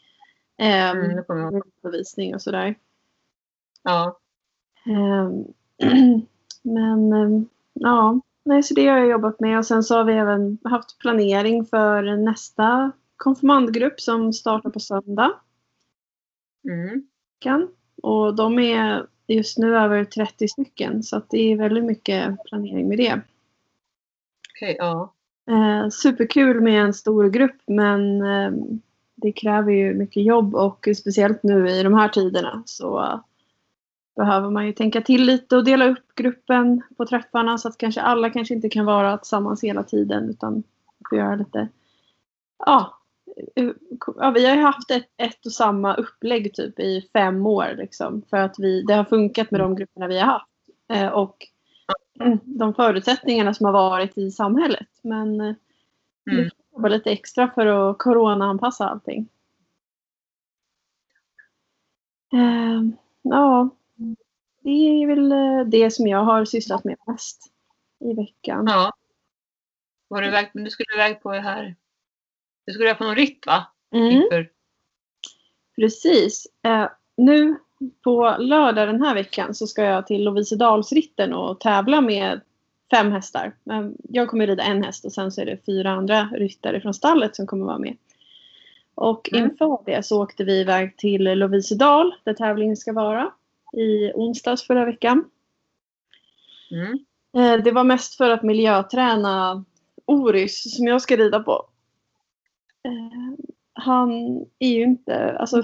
[0.59, 1.63] Eh, Mm.
[1.83, 2.75] Bevisning och sådär.
[3.83, 4.19] Ja.
[4.87, 5.45] Ehm,
[6.63, 9.59] Men ehm, ja, nej, så det har jag jobbat med.
[9.59, 15.33] Och sen så har vi även haft planering för nästa konfirmandgrupp som startar på söndag.
[16.65, 17.07] Mm.
[18.03, 22.89] Och de är just nu över 30 stycken så att det är väldigt mycket planering
[22.89, 23.21] med det.
[24.55, 25.15] Okej, ja.
[25.51, 28.53] Eh, superkul med en stor grupp men eh,
[29.15, 33.21] det kräver ju mycket jobb och speciellt nu i de här tiderna så
[34.17, 38.01] behöver man ju tänka till lite och dela upp gruppen på träffarna så att kanske
[38.01, 40.63] alla kanske inte kan vara tillsammans hela tiden utan
[41.09, 41.69] får göra lite
[42.67, 43.00] ja,
[44.17, 47.75] ja, vi har ju haft ett, ett och samma upplägg typ i fem år.
[47.77, 50.47] Liksom, för att vi, det har funkat med de grupperna vi har haft.
[50.89, 51.37] Eh, och
[52.45, 54.89] de förutsättningarna som har varit i samhället.
[55.03, 55.57] Men eh, mm.
[56.27, 59.29] vi får jobba lite extra för att corona-anpassa allting.
[62.33, 62.83] Eh,
[63.23, 63.69] ja,
[64.63, 67.53] det är väl eh, det som jag har sysslat med mest
[68.01, 68.67] i veckan.
[68.69, 68.93] Ja.
[70.09, 71.77] Var du, iväg, du skulle iväg på det här
[72.67, 73.67] du skulle på någon ritt va?
[73.95, 74.11] Mm.
[74.11, 74.49] Inför...
[75.77, 76.47] Precis.
[76.63, 77.57] Eh, nu
[78.05, 82.41] på lördag den här veckan så ska jag till Lovisedalsritten och tävla med
[82.91, 83.53] fem hästar.
[84.09, 87.37] Jag kommer rida en häst och sen så är det fyra andra ryttare från stallet
[87.37, 87.97] som kommer vara med.
[88.95, 89.45] Och mm.
[89.45, 93.33] inför det så åkte vi iväg till Lovisedal där tävlingen ska vara
[93.73, 95.25] i onsdags förra veckan.
[96.71, 96.99] Mm.
[97.37, 99.65] Eh, det var mest för att miljöträna
[100.05, 101.70] Oris som jag ska rida på.
[102.83, 104.11] Eh, han
[104.59, 105.63] är ju inte, alltså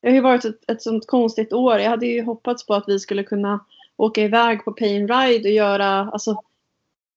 [0.00, 1.78] det har ju varit ett, ett sånt konstigt år.
[1.78, 3.64] Jag hade ju hoppats på att vi skulle kunna
[3.96, 6.42] åka iväg på Pain Ride och göra, alltså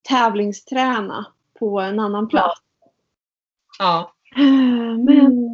[0.02, 1.26] tävlingsträna
[1.60, 2.62] på en annan plats.
[3.80, 4.14] Ja.
[4.36, 5.50] Eh, men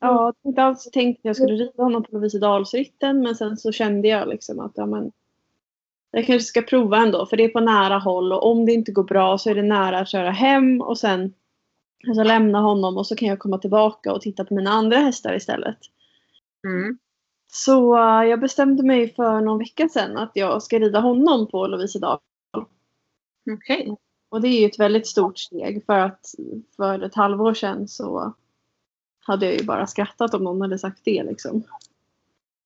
[0.00, 3.72] ja, jag inte alls tänkt att jag skulle rida honom på Lovisedalsritten men sen så
[3.72, 5.12] kände jag liksom att ja, men,
[6.10, 8.92] jag kanske ska prova ändå för det är på nära håll och om det inte
[8.92, 11.34] går bra så är det nära att köra hem och sen
[12.08, 15.34] Alltså lämna honom och så kan jag komma tillbaka och titta på mina andra hästar
[15.34, 15.78] istället.
[16.66, 16.98] Mm.
[17.46, 21.66] Så uh, jag bestämde mig för någon vecka sedan att jag ska rida honom på
[21.66, 22.18] Lovisedal.
[23.52, 23.82] Okej.
[23.82, 23.96] Okay.
[24.28, 26.34] Och det är ju ett väldigt stort steg för att
[26.76, 28.34] för ett halvår sedan så
[29.20, 31.62] hade jag ju bara skrattat om någon hade sagt det liksom.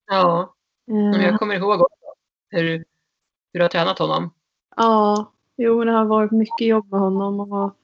[0.06, 0.54] Ja,
[0.90, 2.06] uh, jag kommer ihåg också
[2.48, 2.84] hur, hur
[3.52, 4.30] du har tränat honom.
[4.76, 7.76] Ja, jo det har varit mycket jobb med honom och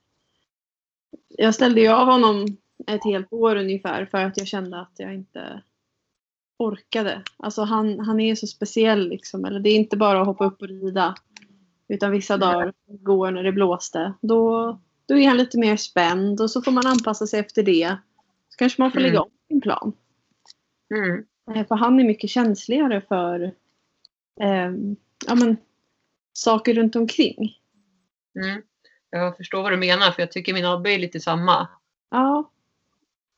[1.38, 2.47] jag ställde ju av honom
[2.87, 5.62] ett helt år ungefär för att jag kände att jag inte
[6.59, 7.23] orkade.
[7.37, 9.45] Alltså han, han är så speciell liksom.
[9.45, 11.14] Eller det är inte bara att hoppa upp och rida.
[11.88, 14.14] Utan vissa dagar går när det blåste.
[14.21, 17.97] Då, då är han lite mer spänd och så får man anpassa sig efter det.
[18.49, 19.23] Så kanske man får lägga mm.
[19.23, 19.92] om sin plan.
[20.95, 21.25] Mm.
[21.55, 23.42] Eh, för han är mycket känsligare för
[24.40, 24.71] eh,
[25.27, 25.57] ja, men,
[26.33, 27.57] saker runt omkring.
[28.45, 28.62] Mm.
[29.14, 31.68] Jag förstår vad du menar för jag tycker min Abbe är lite samma.
[32.11, 32.51] Ja.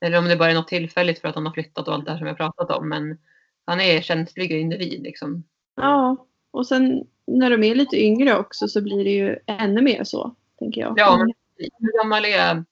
[0.00, 2.10] Eller om det bara är något tillfälligt för att han har flyttat och allt det
[2.10, 2.88] här som jag pratat om.
[2.88, 3.18] Men
[3.66, 5.44] han är känslig individ liksom.
[5.76, 10.04] Ja, och sen när de är lite yngre också så blir det ju ännu mer
[10.04, 10.34] så.
[10.58, 10.94] Tänker jag.
[10.96, 11.32] Ja, men
[11.78, 12.64] hur gammal är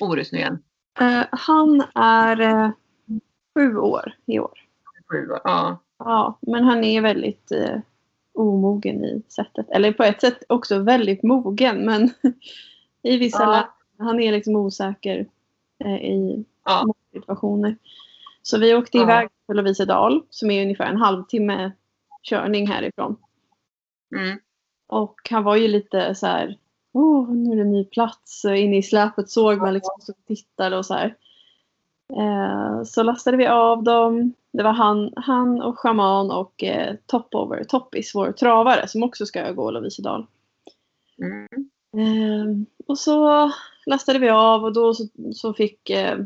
[0.00, 0.58] Orus nu igen?
[1.00, 2.70] Uh, han är uh,
[3.54, 4.58] sju år i år.
[5.10, 5.78] Sju år, ja.
[5.98, 7.80] Ja, men han är väldigt uh,
[8.36, 9.70] omogen i sättet.
[9.70, 12.10] Eller på ett sätt också väldigt mogen men
[13.02, 13.50] i vissa ja.
[13.50, 13.68] lägen.
[13.98, 15.26] Han är liksom osäker
[15.84, 16.82] eh, i ja.
[16.82, 17.76] många situationer.
[18.42, 19.02] Så vi åkte ja.
[19.02, 21.72] iväg till Lovisedal som är ungefär en halvtimme
[22.22, 23.16] körning härifrån.
[24.16, 24.38] Mm.
[24.86, 26.58] Och han var ju lite så här,
[26.92, 28.44] oh, nu är det en ny plats.
[28.44, 31.16] Inne i släpet såg man liksom och tittade och så här.
[32.16, 34.34] Eh, så lastade vi av dem.
[34.56, 39.52] Det var han, han och Shaman och eh, Topover, Toppis, vår travare som också ska
[39.52, 40.26] gå Lovisedal.
[41.18, 41.46] Mm.
[41.96, 43.50] Eh, och så
[43.86, 46.18] lastade vi av och då så, så fick eh,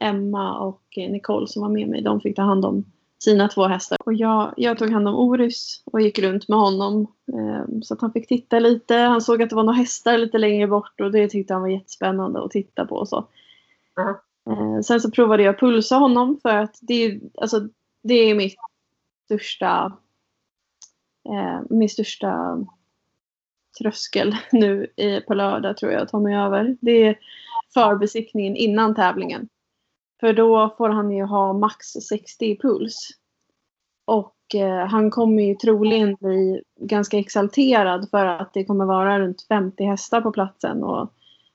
[0.00, 2.84] Emma och Nicole som var med mig, de fick ta hand om
[3.18, 3.98] sina två hästar.
[4.04, 7.06] Och jag, jag tog hand om Orus och gick runt med honom.
[7.32, 8.94] Eh, så att han fick titta lite.
[8.94, 11.68] Han såg att det var några hästar lite längre bort och det tyckte han var
[11.68, 12.96] jättespännande att titta på.
[12.96, 13.28] Och så.
[14.00, 14.14] Mm.
[14.50, 17.68] Eh, sen så provade jag pulsa honom för att det är, alltså,
[18.02, 18.56] det är mitt
[19.24, 19.98] största
[21.28, 22.58] eh, min största
[23.78, 26.76] tröskel nu i, på lördag tror jag att ta mig över.
[26.80, 27.18] Det är
[27.74, 29.48] förbesiktningen innan tävlingen.
[30.20, 33.10] För då får han ju ha max 60 i puls.
[34.04, 39.42] Och eh, han kommer ju troligen bli ganska exalterad för att det kommer vara runt
[39.48, 40.84] 50 hästar på platsen.
[40.84, 41.12] Och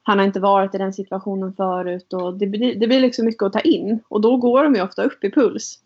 [0.10, 3.44] han har inte varit i den situationen förut och det blir, det blir liksom mycket
[3.44, 4.00] att ta in.
[4.08, 5.80] Och då går de ju ofta upp i puls.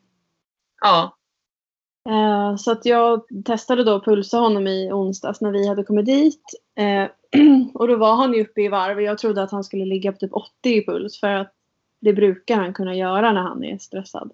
[0.81, 1.17] Ja.
[2.09, 6.05] Eh, så att jag testade då att pulsa honom i onsdags när vi hade kommit
[6.05, 6.43] dit.
[6.75, 7.07] Eh,
[7.73, 10.12] och då var han ju uppe i varv och jag trodde att han skulle ligga
[10.12, 11.53] på typ 80 i puls för att
[12.01, 14.31] det brukar han kunna göra när han är stressad.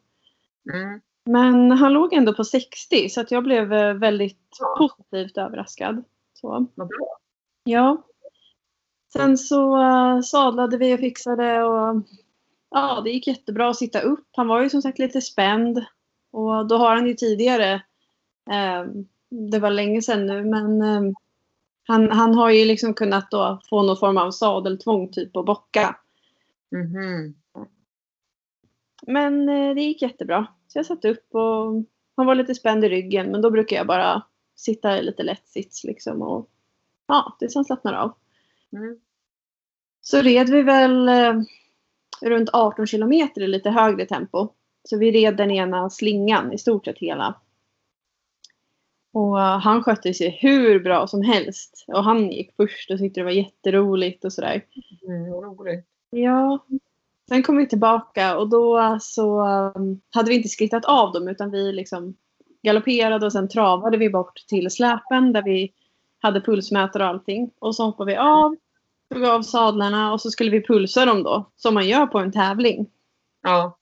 [0.74, 1.02] Mm.
[1.26, 4.76] Men han låg ändå på 60 så att jag blev eh, väldigt ja.
[4.78, 6.04] positivt överraskad.
[6.34, 6.66] Så.
[7.64, 8.04] Ja.
[9.14, 12.04] Sen så uh, sadlade vi och fixade och
[12.72, 14.28] ja, det gick jättebra att sitta upp.
[14.32, 15.86] Han var ju som sagt lite spänd
[16.32, 17.82] och då har han ju tidigare
[18.50, 18.86] Eh,
[19.30, 21.12] det var länge sedan nu men eh,
[21.88, 25.96] han, han har ju liksom kunnat då få någon form av sadeltvång typ och bocka.
[26.72, 27.36] Mhm.
[29.08, 30.48] Men eh, det gick jättebra.
[30.68, 31.84] Så jag satt upp och
[32.16, 34.22] han var lite spänd i ryggen men då brukar jag bara
[34.56, 36.50] sitta i lite lätt sits liksom och
[37.08, 38.14] ja, tills han slappnar av.
[38.74, 39.00] Mm.
[40.02, 41.34] Så red vi väl eh,
[42.22, 44.48] runt 18 kilometer i lite högre tempo.
[44.84, 47.36] Så vi red den ena slingan i stort sett hela.
[49.14, 51.86] Och eh, han skötte sig hur bra som helst.
[51.88, 54.66] Och han gick först och tyckte det var jätteroligt och sådär.
[55.08, 55.86] Mm, roligt.
[56.10, 56.66] Ja.
[57.30, 61.52] Sen kom vi tillbaka och då så um, hade vi inte skrittat av dem utan
[61.52, 62.16] vi liksom
[62.64, 65.74] galopperade och sen travade vi bort till släpen där vi
[66.20, 67.52] hade pulsmätare och allting.
[67.60, 68.56] Och så hoppade vi av,
[69.14, 72.32] tog av sadlarna och så skulle vi pulsa dem då som man gör på en
[72.32, 72.90] tävling.
[73.42, 73.78] Ja.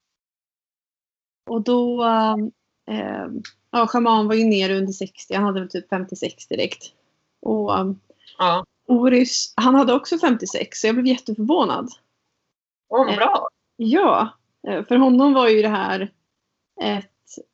[1.50, 2.04] Och då,
[2.90, 3.28] eh,
[3.72, 6.84] ja schaman var ju nere under 60, han hade väl typ 56 direkt.
[7.42, 8.00] Och um,
[8.38, 8.66] Ja.
[8.88, 11.90] Oris, han hade också 56 så jag blev jätteförvånad.
[12.90, 13.50] Åh, vad bra.
[13.76, 14.30] Ja,
[14.68, 16.12] eh, för honom var ju det här
[16.82, 17.12] ett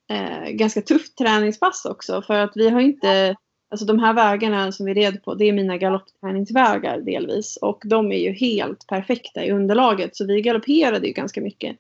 [0.10, 2.22] eh, ganska tufft träningspass också.
[2.22, 3.36] För att vi har inte,
[3.74, 7.58] alltså de här vägarna som vi red på, det är mina galoppträningsvägar delvis.
[7.58, 10.16] Och de är ju helt perfekta i underlaget.
[10.16, 11.78] Så vi galopperade ju ganska mycket.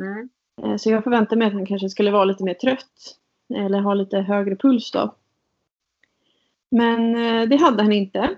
[0.00, 0.28] Mm.
[0.62, 3.16] Eh, så jag förväntade mig att han kanske skulle vara lite mer trött.
[3.54, 5.14] Eller ha lite högre puls då.
[6.70, 8.30] Men eh, det hade han inte.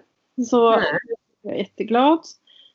[0.51, 0.99] Så Nej.
[1.43, 2.21] jag är jätteglad.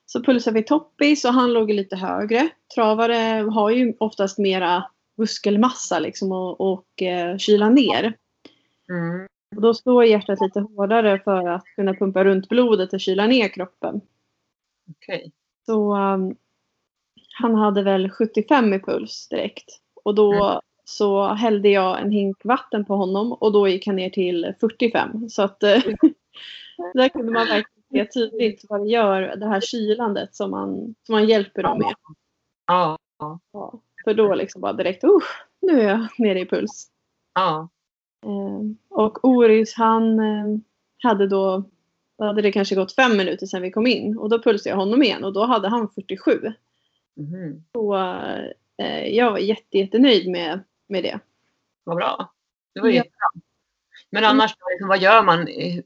[0.05, 2.49] Så pulsade vi toppis och han låg lite högre.
[2.75, 4.83] Travare har ju oftast mera
[5.17, 8.17] muskelmassa liksom och, och eh, kyla ner.
[8.89, 9.27] Mm.
[9.55, 13.47] Och då slår hjärtat lite hårdare för att kunna pumpa runt blodet och kyla ner
[13.47, 14.01] kroppen.
[14.91, 15.31] Okej.
[15.65, 16.35] Så um,
[17.39, 19.79] han hade väl 75 i puls direkt.
[20.03, 20.61] Och då Mm.
[20.83, 25.29] så hällde jag en hink vatten på honom och då gick han ner till 45.
[25.29, 25.69] Så att eh,
[26.93, 31.13] där kunde man verkligen se tydligt vad det gör, det här kylandet som man, som
[31.13, 31.95] man hjälper dem med.
[32.67, 32.97] Ja.
[33.51, 35.09] Ja, för då liksom bara direkt, uh,
[35.61, 36.87] nu är jag nere i puls.
[37.33, 37.69] Ja.
[38.23, 40.45] Eh, och Oris han eh,
[41.03, 41.63] hade då,
[42.17, 44.77] då hade det kanske gått fem minuter sedan vi kom in och då pulsade jag
[44.77, 46.53] honom igen och då hade han 47.
[47.15, 47.63] Mhm.
[47.73, 47.95] Så
[48.77, 51.19] eh, jag var jätte, jättenöjd med, med det.
[51.83, 52.33] Vad bra.
[52.73, 52.93] Det var Ja.
[52.93, 53.27] jättebra.
[54.09, 55.45] Men annars, liksom, vad gör man?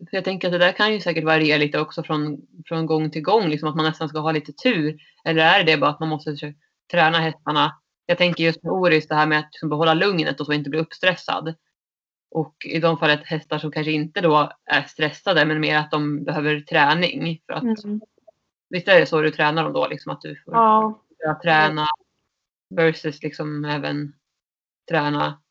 [0.09, 3.11] För jag tänker att det där kan ju säkert variera lite också från, från gång
[3.11, 3.47] till gång.
[3.49, 4.97] Liksom att man nästan ska ha lite tur.
[5.23, 6.35] Eller är det bara att man måste
[6.91, 7.75] träna hästarna?
[8.05, 10.69] Jag tänker just med Oris det här med att liksom behålla lugnet och så inte
[10.69, 11.53] bli uppstressad.
[12.31, 16.23] Och i de fallet hästar som kanske inte då är stressade men mer att de
[16.23, 17.41] behöver träning.
[17.45, 18.01] För att, Mm.
[18.69, 19.87] Visst är det så du tränar dem då?
[19.87, 21.01] Liksom att du får Ja,
[21.43, 21.87] träna
[22.69, 24.13] versus liksom även
[24.89, 25.41] träna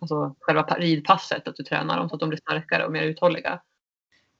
[0.00, 3.02] alltså själva pa- ridpasset, att du tränar dem så att de blir starkare och mer
[3.02, 3.60] uthålliga.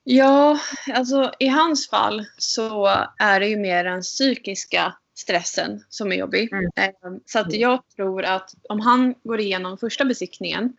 [0.04, 0.58] Ja,
[0.94, 2.86] alltså i hans fall så
[3.18, 6.52] är det ju mer den psykiska stressen som är jobbig.
[6.52, 6.64] Mm.
[6.76, 6.90] Eh,
[7.26, 10.76] Så att jag tror att om han går igenom första besiktningen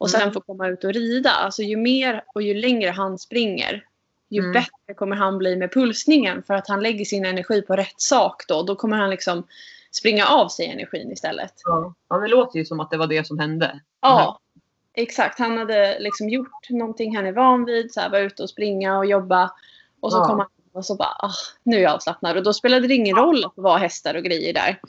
[0.00, 0.32] och sen Mm.
[0.34, 3.84] får komma ut och rida, alltså ju mer och ju längre han springer,
[4.30, 4.52] ju Mm.
[4.52, 8.42] bättre kommer han bli med pulsningen för att han lägger sin energi på rätt sak
[8.48, 8.62] då.
[8.62, 9.46] Då kommer han liksom
[9.92, 11.52] springa av sig energin istället.
[11.64, 11.94] Ja.
[12.08, 13.80] ja, det låter ju som att det var det som hände.
[14.00, 14.40] Ja,
[14.94, 15.38] exakt.
[15.38, 17.92] Han hade liksom gjort någonting han är van vid.
[17.92, 19.50] Så här, var ute och springa och jobba.
[20.00, 20.24] Och så Ja.
[20.26, 21.32] kom han och så bara, ah,
[21.62, 22.36] nu är jag avslappnad.
[22.36, 24.80] Och då spelade det ingen roll att det var hästar och grejer där.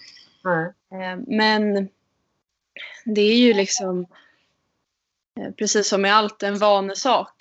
[0.44, 0.66] Nej.
[0.92, 1.90] Eh, Men
[3.06, 4.06] det är ju liksom
[5.58, 7.36] precis som med allt en vanesak.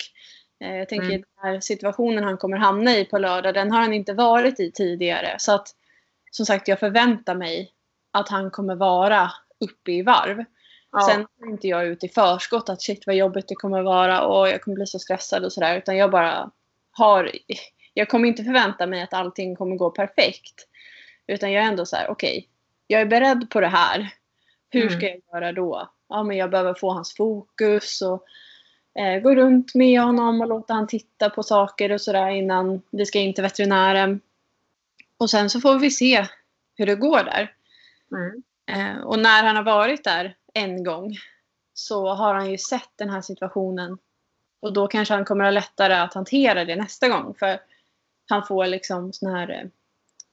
[0.64, 1.20] Eh, Jag tänker Mm.
[1.20, 4.72] den här situationen han kommer hamna i på lördag, den har han inte varit i
[4.72, 5.36] tidigare.
[5.38, 5.68] Så att
[6.30, 7.72] som sagt, jag förväntar mig
[8.12, 10.44] att han kommer vara uppe i varv.
[10.92, 11.00] Ja.
[11.00, 14.48] Sen går inte jag ut i förskott att shit vad jobbigt det kommer vara och
[14.48, 15.78] jag kommer bli så stressad och sådär.
[15.78, 16.50] Utan jag bara
[16.92, 17.30] har...
[17.94, 20.66] Jag kommer inte förvänta mig att allting kommer gå perfekt.
[21.26, 22.48] Utan jag är ändå så här, okej.
[22.86, 24.08] jag är beredd på det här.
[24.70, 24.94] Hur Mm.
[24.98, 25.90] ska jag göra då?
[26.10, 28.24] Ja, men jag behöver få hans fokus och
[29.00, 33.06] eh, gå runt med honom och låta han titta på saker och sådär innan vi
[33.06, 34.20] ska in till veterinären.
[35.16, 36.26] Och sen så får vi se
[36.76, 37.54] hur det går där.
[38.12, 38.42] Mm.
[38.66, 41.16] Eh, och när han har varit där en gång
[41.74, 43.98] så har han ju sett den här situationen.
[44.60, 47.34] Och då kanske han kommer att ha lättare att hantera det nästa gång.
[47.38, 47.60] För
[48.28, 49.50] han får liksom såna här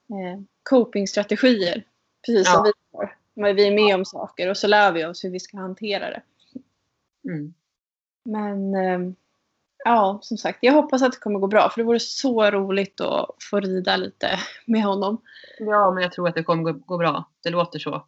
[0.10, 1.84] eh, copingstrategier.
[2.26, 2.64] Precis som Ja.
[2.64, 3.17] vi har.
[3.38, 6.10] Men vi är med om saker och så lär vi oss hur vi ska hantera
[6.10, 6.22] det.
[7.30, 7.54] Mm.
[8.26, 9.14] Men eh,
[9.86, 11.70] ja, som sagt, jag hoppas att det kommer gå bra.
[11.70, 15.22] För det vore så roligt att få rida lite med honom.
[15.60, 17.30] Ja, men jag tror att det kommer gå, gå bra.
[17.44, 18.06] Det låter så.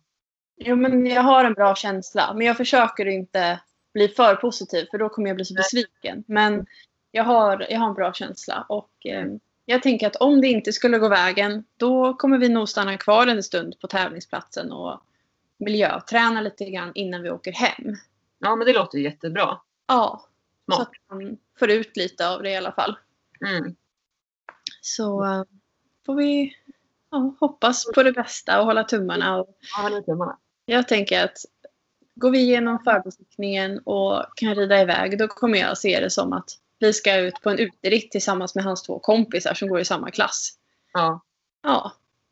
[0.58, 2.34] Jo, men jag har en bra känsla.
[2.34, 3.60] Men jag försöker inte
[3.94, 6.24] bli för positiv för då kommer jag bli så besviken.
[6.28, 6.66] Men
[7.12, 9.26] jag har, jag har en bra känsla och eh,
[9.66, 13.28] jag tänker att om det inte skulle gå vägen då kommer vi nog stanna kvar
[13.28, 15.02] en stund på tävlingsplatsen och
[15.60, 17.96] miljöträna lite grann innan vi åker hem.
[18.40, 19.62] Ja, men det låter jättebra.
[19.88, 20.26] Ja,
[20.66, 20.88] så Smart.
[20.88, 22.98] att man får ut lite av det i alla fall.
[23.46, 23.76] Mm.
[24.82, 25.44] Så eh,
[26.06, 26.56] får vi
[27.12, 29.38] ja, hoppas på det bästa och hålla tummarna.
[29.38, 30.38] Och Ja, tummarna.
[30.66, 31.38] jag tänker att
[32.16, 36.50] går vi igenom förbesiktningen och kan rida iväg då kommer jag se det som att
[36.80, 40.12] vi ska ut på en uteritt tillsammans med hans två kompisar som går i samma
[40.12, 40.52] klass.
[40.94, 41.20] Ja.
[41.64, 41.92] Ja,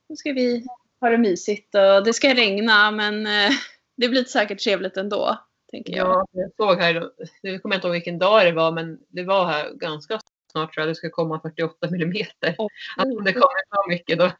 [0.09, 0.65] då ska vi
[1.01, 3.51] ha det mysigt och det ska regna men eh,
[3.97, 5.37] det blir säkert trevligt ändå.
[5.71, 6.07] Tänker jag.
[6.07, 7.09] Ja, jag såg här,
[7.43, 10.19] nu kommer jag inte ihåg vilken dag det var, men det var här ganska
[10.51, 12.55] snart tror jag det ska komma 48 millimeter.
[12.57, 14.31] Och- Att om det kommer så mycket då,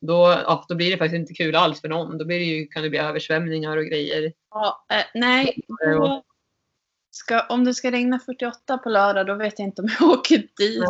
[0.00, 0.14] då,
[0.46, 2.18] ja, då blir det faktiskt inte kul alls för någon.
[2.18, 4.32] Då blir det ju, kan det bli översvämningar och grejer.
[4.50, 6.22] Ja, eh, nej, då
[7.14, 10.38] ska, om det ska regna 48 på lördag då vet jag inte om jag åker
[10.38, 10.82] dit.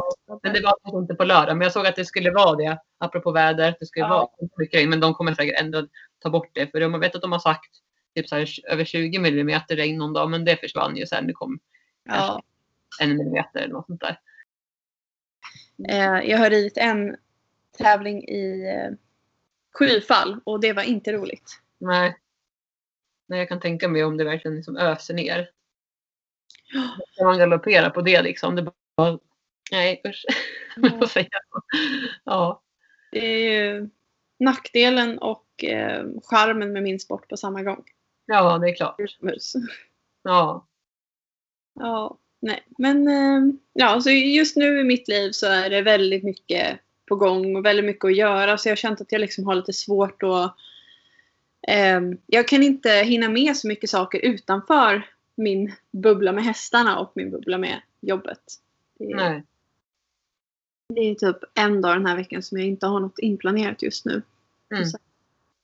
[0.43, 1.57] Men det var inte på lördag.
[1.57, 4.09] Men jag såg att det skulle vara det, apropå väder, att det skulle Ja.
[4.39, 4.91] vara mycket regn.
[4.91, 5.87] Men de kommer säkert ändå
[6.19, 6.67] ta bort det.
[6.71, 7.71] För de vet att de har sagt
[8.15, 11.27] typ så här, över 20 millimeter regn någon dag, men det försvann ju sen.
[11.27, 11.59] Det kom
[12.05, 12.43] Ja.
[13.01, 14.21] en millimeter eller något sånt där.
[15.89, 17.17] Eh, jag har ridit en
[17.79, 18.97] tävling i eh,
[19.73, 21.61] skyfall och det var inte roligt.
[21.79, 22.17] Nej.
[23.27, 25.51] Nej, jag kan tänka mig om det verkligen liksom öser ner.
[27.15, 28.57] Ska man galoppera på det liksom?
[28.57, 29.19] Det bara,
[29.71, 30.25] nej usch.
[31.09, 31.21] Så.
[32.25, 32.63] Ja,
[33.13, 33.89] Det är ju
[34.39, 37.85] nackdelen och eh, charmen med min sport på samma gång.
[38.27, 38.97] ja, det är klart.
[39.21, 39.53] Mus.
[40.23, 40.67] Ja,
[41.75, 42.63] Ja, nej.
[42.79, 47.17] Men eh, ja, så just nu i mitt liv så är det väldigt mycket på
[47.17, 48.59] gång och väldigt mycket att göra.
[48.59, 50.55] Så jag har känt att jag liksom har lite svårt att...
[51.69, 55.03] Eh, jag kan inte hinna med så mycket saker utanför
[55.35, 58.41] min bubbla med hästarna och min bubbla med jobbet.
[58.99, 59.45] Det, är- nej.
[60.95, 64.05] det är typ en dag den här veckan som jag inte har något inplanerat just
[64.05, 64.23] nu.
[64.71, 64.85] Mm.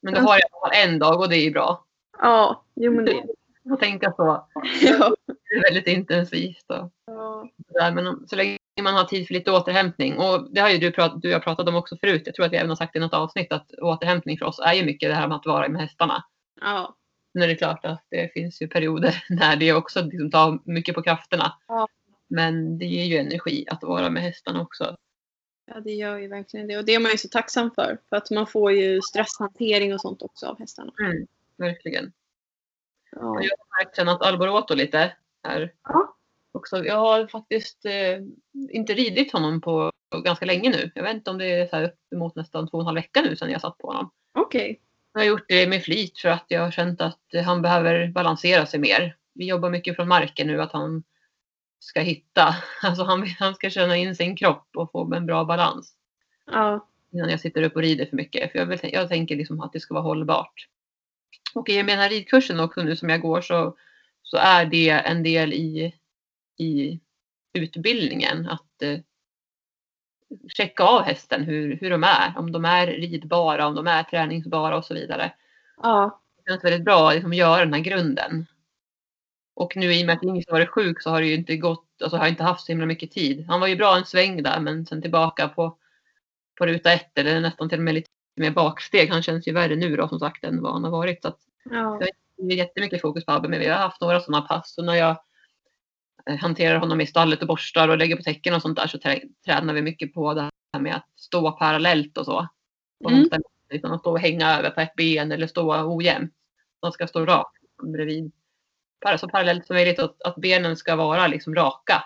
[0.00, 1.85] Men du har i alla fall en dag och det är ju bra.
[2.18, 3.24] Ja, jo men det...
[3.68, 4.46] Får tänka så.
[4.83, 5.16] Ja.
[5.26, 6.64] Det är väldigt intensivt.
[6.70, 7.48] Och ja.
[7.90, 10.18] Men så länge man har tid för lite återhämtning.
[10.18, 12.22] Och det har ju du, prat, du och jag pratat om också förut.
[12.26, 14.74] Jag tror att vi även har sagt i något avsnitt att återhämtning för oss är
[14.74, 16.24] ju mycket det här med att vara med hästarna.
[16.61, 16.96] ja.
[17.33, 20.95] Nu är det klart att det finns ju perioder när det också liksom tar mycket
[20.95, 21.59] på krafterna.
[21.69, 21.88] Ja.
[22.29, 24.97] Men det ger ju energi att vara med hästarna också.
[25.66, 26.79] Ja, det gör ju verkligen det.
[26.79, 27.99] Och det är man ju så tacksam för.
[28.09, 30.93] För att man får ju stresshantering och sånt också av hästarna.
[31.01, 32.12] Mm, verkligen.
[33.11, 33.21] Ja.
[33.21, 35.12] Jag har märkt sen att Alboroto lite
[35.43, 35.75] här.
[35.83, 36.16] Ja.
[36.53, 38.19] Också, jag har faktiskt eh,
[38.71, 39.93] inte ridit honom på
[40.25, 40.90] ganska länge nu.
[40.95, 43.23] Jag vet inte om det är så här uppemot nästan två och en halv vecka
[43.23, 44.11] nu sedan jag satt på honom.
[44.33, 44.81] Okej.
[45.12, 48.66] Jag har gjort det med flit för att jag har känt att han behöver balansera
[48.66, 49.16] sig mer.
[49.35, 51.03] Vi jobbar mycket från marken nu att han
[51.79, 55.94] ska hitta, alltså han, han ska känna in sin kropp och få en bra balans.
[56.46, 56.87] Ja.
[57.12, 58.53] innan jag sitter upp och rider för mycket.
[58.53, 60.68] För jag, vill, jag tänker liksom att det ska vara hållbart.
[61.55, 63.77] Och i den här ridkursen också nu som jag går så,
[64.23, 65.94] så är det en del i,
[66.59, 67.01] i
[67.53, 68.99] utbildningen att eh,
[70.49, 72.35] checka av hästen hur, hur de är.
[72.37, 75.33] Om de är ridbara, om de är träningsbara och så vidare.
[75.83, 76.21] Ja.
[76.37, 78.47] Det känns väldigt bra att liksom, göra den här grunden.
[79.55, 81.57] Och nu i och med att Ingis har varit sjuk så har det ju inte
[81.57, 83.47] gått, alltså har inte haft så himla mycket tid.
[83.49, 85.77] Han var ju bra en sväng där men sen tillbaka på,
[86.59, 89.11] på ruta ett eller nästan till och med lite mer baksteg.
[89.11, 91.23] Han känns ju värre nu då som sagt än vad han har varit.
[91.23, 92.01] Så att Ja.
[92.37, 94.79] det är jättemycket fokus på Abbe men vi har haft några sådana pass.
[94.79, 95.16] Och när jag
[96.40, 99.20] hanterar honom i stallet och borstar och lägger på täcken och sånt där så trä,
[99.44, 102.48] tränar vi mycket på det här med att stå parallellt och så.
[103.09, 103.28] Mm.
[103.68, 106.35] Utan att stå och hänga över på ett ben eller stå ojämnt.
[106.80, 108.33] De ska stå rakt bredvid.
[109.18, 112.04] Så parallellt som möjligt att, att benen ska vara liksom raka.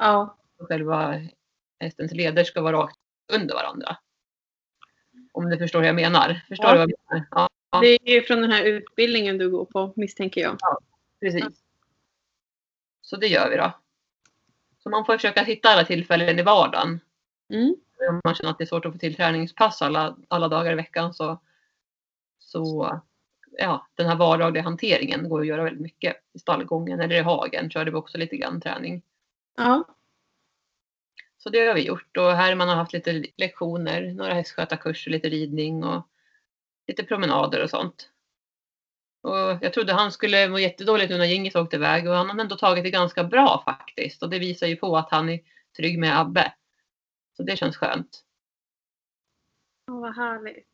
[0.00, 0.36] Ja.
[0.58, 1.20] Och själva
[1.80, 2.96] hästens leder ska vara rakt
[3.32, 3.96] under varandra.
[5.32, 6.40] Om du förstår hur jag menar.
[6.48, 6.72] Förstår Ja.
[6.72, 7.26] du vad jag menar?
[7.30, 7.80] Ja, Ja.
[7.80, 10.58] Det är ju från den här utbildningen du går på misstänker jag.
[11.20, 11.61] precis.
[13.12, 13.72] Så det gör vi då.
[14.78, 17.00] Så man får försöka hitta alla tillfällen i vardagen.
[17.48, 17.76] Mm.
[18.08, 20.74] Om man känner att det är svårt att få till träningspass alla, alla dagar i
[20.74, 21.40] veckan så,
[22.38, 23.00] så
[23.58, 26.16] ja, den här vardagliga hanteringen går att göra väldigt mycket.
[26.32, 29.02] I stallgången eller i hagen körde vi också lite grann träning.
[29.56, 29.84] Ja.
[31.38, 35.28] Så det har vi gjort och här man har haft lite lektioner, några hästskötarkurser, lite
[35.28, 36.08] ridning och
[36.86, 38.10] lite promenader och sånt.
[39.22, 42.40] Och jag trodde han skulle må jättedåligt nu när Gingis åkte iväg och han har
[42.40, 44.22] ändå tagit det ganska bra faktiskt.
[44.22, 45.40] Och det visar ju på att han är
[45.76, 46.52] trygg med Abbe.
[47.36, 48.24] Så det känns skönt.
[49.86, 50.68] Ja, vad härligt.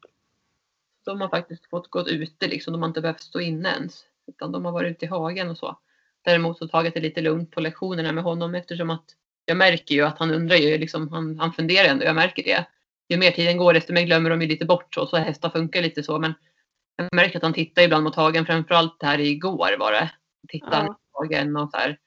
[1.04, 4.04] De har faktiskt fått gå ute liksom, de har inte behövt stå inne ens.
[4.26, 5.78] Utan de har varit ute i hagen och så.
[6.22, 9.04] däremot så tagit det lite lugnt på lektionerna med honom eftersom att
[9.44, 12.66] jag märker ju att han undrar ju, liksom, han, han funderar ändå, jag märker det.
[13.08, 15.82] Ju mer tiden går desto mer glömmer de ju lite bort så, så hästar funkar
[15.82, 16.18] lite så.
[16.18, 16.34] Men
[16.98, 20.10] jag märker att han tittar ibland mot hagen, framförallt här igår var det.
[20.48, 20.86] Tittar Ja.
[20.86, 21.98] mot hagen och så här.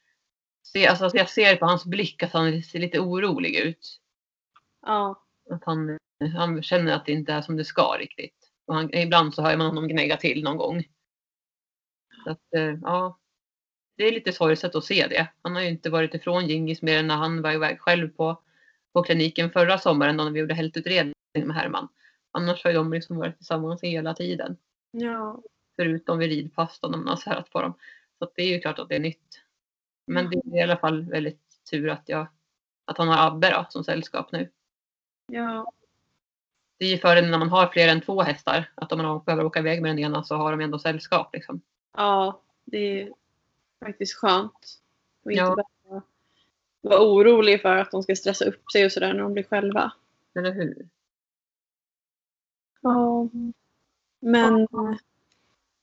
[0.63, 3.99] Se, alltså, jag ser på hans blick att han ser lite orolig ut.
[4.85, 5.23] Ja.
[5.51, 5.97] Att han,
[6.37, 8.35] han känner att det inte är som det ska riktigt.
[8.67, 10.83] Och han, ibland så hör man honom gnägga till någon gång.
[12.23, 13.17] Så att, eh, ja.
[13.97, 15.27] Det är lite sorgset att se det.
[15.41, 18.41] Han har ju inte varit ifrån Gingis mer än när han var iväg själv på,
[18.93, 21.87] på kliniken förra sommaren då när vi gjorde hältutredning med Herman.
[22.31, 24.57] Annars har ju de liksom varit tillsammans hela tiden.
[24.91, 25.41] Ja.
[25.75, 27.73] Förutom vid ridpass då när man har särat på dem.
[28.19, 29.41] Så det är ju klart att det är nytt.
[30.05, 32.27] Men det är i alla fall väldigt tur att, jag,
[32.85, 34.49] att han har Abbe då, som sällskap nu.
[35.27, 35.71] Ja.
[36.77, 38.71] Det är ju fördelen när man har fler än två hästar.
[38.75, 41.33] Att om man behöver åka iväg med den ena så har de ändå sällskap.
[41.33, 41.61] Liksom.
[41.93, 42.41] Ja.
[42.65, 43.13] Det är
[43.85, 44.79] faktiskt skönt.
[45.23, 45.55] Och inte Ja.
[45.89, 46.01] bara
[46.81, 49.93] vara orolig för att de ska stressa upp sig och sådär när de blir själva.
[50.35, 50.89] Eller hur?
[52.81, 53.29] Ja.
[54.21, 54.95] Men eh,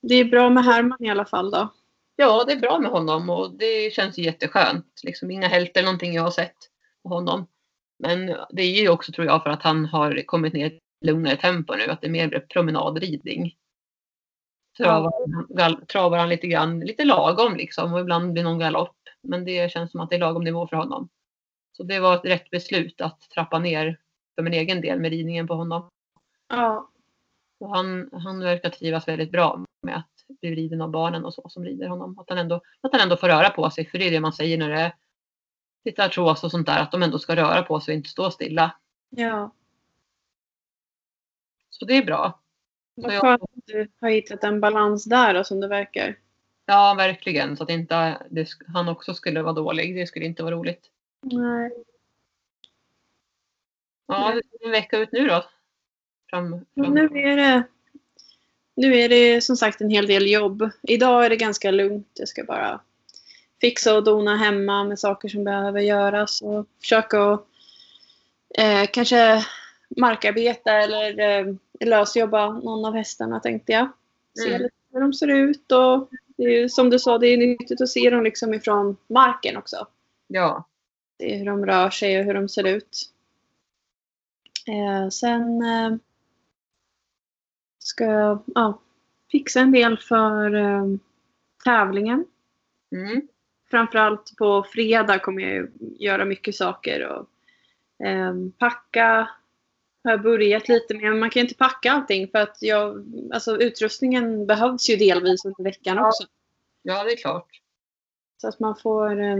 [0.00, 1.68] det är bra med Herman i alla fall då.
[2.16, 5.00] Ja, det är bra med honom och det känns jätteskönt.
[5.02, 6.56] Liksom inga hälter någonting jag har sett
[7.02, 7.46] på honom.
[7.98, 10.82] Men det är ju också tror jag för att han har kommit ner i ett
[11.00, 11.84] lugnare tempo nu.
[11.84, 13.56] Att det är mer promenadridning.
[14.76, 18.96] Travar, travar han lite grann, lite lagom liksom och ibland blir någon galopp.
[19.22, 21.08] Men det känns som att det är lagom nivå för honom.
[21.76, 24.00] Så det var ett rätt beslut att trappa ner
[24.34, 25.88] för min egen del med ridningen på honom.
[26.48, 26.90] Ja.
[27.58, 31.48] Och han, han verkar trivas väldigt bra med att bli riden av barnen och så
[31.48, 32.18] som rider honom.
[32.18, 33.86] Att han, ändå, att han ändå får röra på sig.
[33.86, 34.94] För det är det man säger när det är
[35.84, 36.78] lite artros och sånt där.
[36.82, 38.76] Att de ändå ska röra på sig och inte stå stilla.
[39.10, 39.52] Ja.
[41.70, 42.40] Så det är bra.
[42.94, 46.18] Vad jag- skönt att du har hittat en balans där då, som det verkar.
[46.66, 47.56] Ja, verkligen.
[47.56, 49.96] Så att inte det, han också skulle vara dålig.
[49.96, 50.90] Det skulle inte vara roligt.
[51.22, 51.84] Nej.
[54.06, 55.44] Ja, hur ser vecka ut nu då?
[56.30, 56.94] Fram, fram.
[56.94, 57.62] nu är det
[58.76, 60.70] nu är det som sagt en hel del jobb.
[60.82, 62.08] Idag är det ganska lugnt.
[62.14, 62.80] Jag ska bara
[63.60, 67.44] fixa och dona hemma med saker som behöver göras och försöka att
[68.58, 69.44] eh, kanske
[69.96, 73.88] markarbeta eller eh, lösjobba någon av hästarna tänkte jag.
[74.38, 74.62] Se Mm.
[74.62, 78.10] lite hur de ser ut och ju som du sa, det är nyttigt att se
[78.10, 79.86] dem liksom ifrån marken också.
[80.26, 80.64] Ja,
[81.20, 83.10] Se hur de rör sig och hur de ser ut.
[84.66, 85.96] Eh, sen eh,
[87.88, 88.80] ska ja,
[89.30, 90.84] fixa en del för eh,
[91.64, 92.24] tävlingen.
[92.92, 93.28] mm.
[93.70, 95.68] Framförallt på fredag kommer jag
[95.98, 97.06] göra mycket saker.
[97.06, 97.28] Och,
[98.06, 99.30] eh, packa
[100.04, 101.02] har jag börjat lite med.
[101.10, 105.44] Men man kan ju inte packa allting för att jag, alltså, utrustningen behövs ju delvis
[105.44, 106.08] under veckan Ja.
[106.08, 106.24] också.
[106.82, 107.48] ja det är klart.
[108.40, 109.36] Så att man får eh,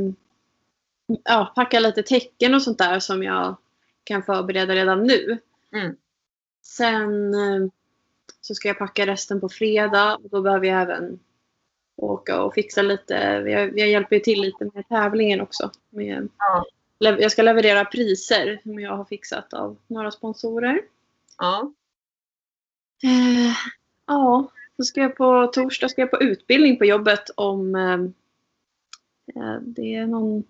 [1.25, 3.57] ja, packa lite tecken och sånt där som jag
[4.05, 5.39] kan förbereda redan nu.
[5.73, 5.97] Mm.
[6.63, 7.69] Sen eh,
[8.49, 11.19] så ska jag packa resten på fredag och då behöver jag även
[11.97, 13.15] åka och fixa lite.
[13.47, 15.71] Jag, jag hjälper ju till lite med tävlingen också.
[15.91, 16.67] Med, Ja.
[16.99, 20.81] jag ska leverera priser som jag har fixat av några sponsorer.
[21.39, 21.73] Ja,
[23.03, 23.55] Eh,
[24.07, 28.01] ja, så ska jag på torsdag ska jag på utbildning på jobbet om eh,
[29.37, 30.45] eh, det är någon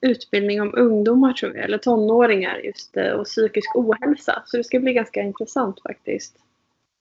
[0.00, 4.42] utbildning om ungdomar tror jag, eller tonåringar just eh, och psykisk ohälsa.
[4.46, 6.36] Så det ska bli ganska intressant faktiskt.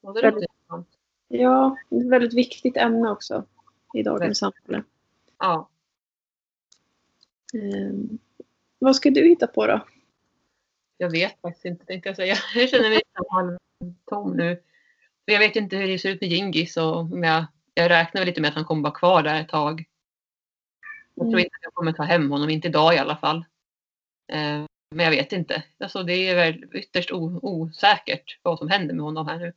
[0.02, 0.88] och det låter intressant.
[1.28, 3.46] Ja, är ett väldigt viktigt ämne också
[3.94, 4.84] i dagens samhälle.
[5.40, 5.70] Ja.
[7.54, 7.94] Eh,
[8.80, 9.86] vad ska du hitta på då?
[10.98, 12.36] Jag vet faktiskt inte tänkte jag säga.
[12.56, 14.62] Jag känner mig halvtom nu.
[15.26, 18.42] Jag vet inte hur det ser ut med Gingis och om jag, jag räknar lite
[18.42, 19.86] med att han kommer vara kvar där ett tag.
[21.20, 21.40] Jag tror Mm.
[21.40, 23.38] inte att jag kommer ta hem honom, inte idag i alla fall.
[24.32, 24.64] Eh,
[24.96, 25.64] men jag vet inte.
[25.80, 29.54] Alltså det är väl ytterst osäkert vad som händer med honom här nu.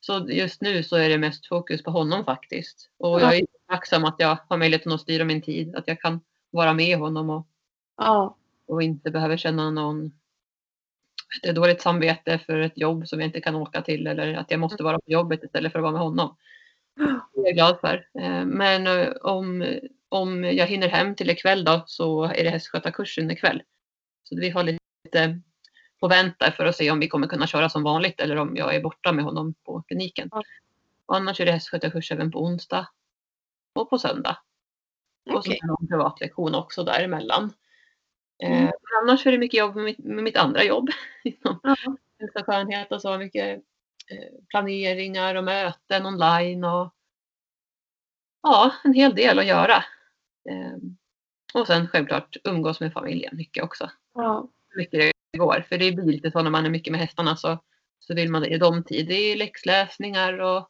[0.00, 2.90] Så just nu så är det mest fokus på honom faktiskt.
[2.98, 5.76] Och jag är tacksam att jag har möjligheten att styra min tid.
[5.76, 7.46] Att jag kan vara med honom och
[7.96, 8.36] Ja,
[8.66, 10.12] och inte behöver känna någon
[11.42, 14.50] det är dåligt samvete för ett jobb som jag inte kan åka till eller att
[14.50, 16.36] jag måste vara på jobbet istället för att vara med honom.
[17.34, 18.06] Det är jag glad för.
[18.18, 19.62] Eh, Men eh, om,
[20.12, 23.62] om jag hinner hem till ikväll då så är det hästskötarkursen ikväll.
[24.22, 25.40] Så vi har lite
[26.00, 28.74] på vänta för att se om vi kommer kunna köra som vanligt eller om jag
[28.74, 30.28] är borta med honom på kliniken.
[30.32, 30.42] Ja.
[31.06, 32.88] Och annars är det hästskötarkurs även på onsdag
[33.74, 34.38] och på söndag.
[35.30, 37.52] Och så är det någon privatlektion också däremellan.
[38.42, 38.64] Mm.
[38.64, 38.70] Eh,
[39.02, 40.88] annars är det mycket jobb med mitt, med mitt andra jobb.
[41.24, 41.76] inom Ja.
[42.20, 43.18] hälsa och skönhet och så.
[43.18, 43.62] Mycket
[44.10, 46.94] eh, planeringar och möten online och
[48.42, 49.84] ja, en hel del att göra.
[50.50, 50.76] Eh,
[51.54, 53.90] och sen självklart umgås med familjen mycket också.
[54.14, 54.48] Ja.
[54.76, 55.64] Mycket det går.
[55.68, 57.58] För det blir lite så när man är mycket med hästarna så,
[57.98, 59.08] så vill man ge dem tid.
[59.08, 60.68] Det är läxläsningar och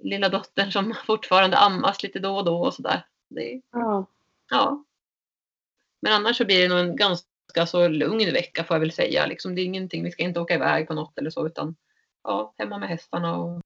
[0.00, 3.06] lilla dottern som fortfarande ammas lite då och då och sådär.
[3.72, 4.06] Ja.
[4.50, 4.84] ja.
[6.00, 9.26] Men annars så blir det nog en ganska så lugn vecka får jag väl säga.
[9.26, 11.76] Liksom, det är ingenting, vi ska inte åka iväg på något eller så utan
[12.22, 13.60] ja, hemma med hästarna och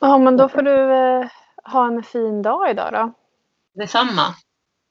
[0.00, 1.30] Ja, men då får du eh,
[1.64, 3.12] ha en fin dag idag då.
[3.74, 4.34] Detsamma.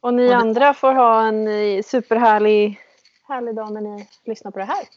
[0.01, 2.79] Och ni andra får ha en eh, superhärlig
[3.27, 4.87] härlig dag när ni lyssnar på det här.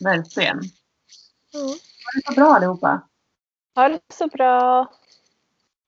[0.00, 0.60] Verkligen.
[1.52, 1.60] Ja.
[1.60, 3.00] Ha det så bra allihopa.
[3.74, 4.86] Ha det så bra.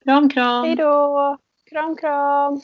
[0.04, 0.64] Kram kram.
[0.64, 1.38] Hej då.
[1.70, 2.60] Kram kram.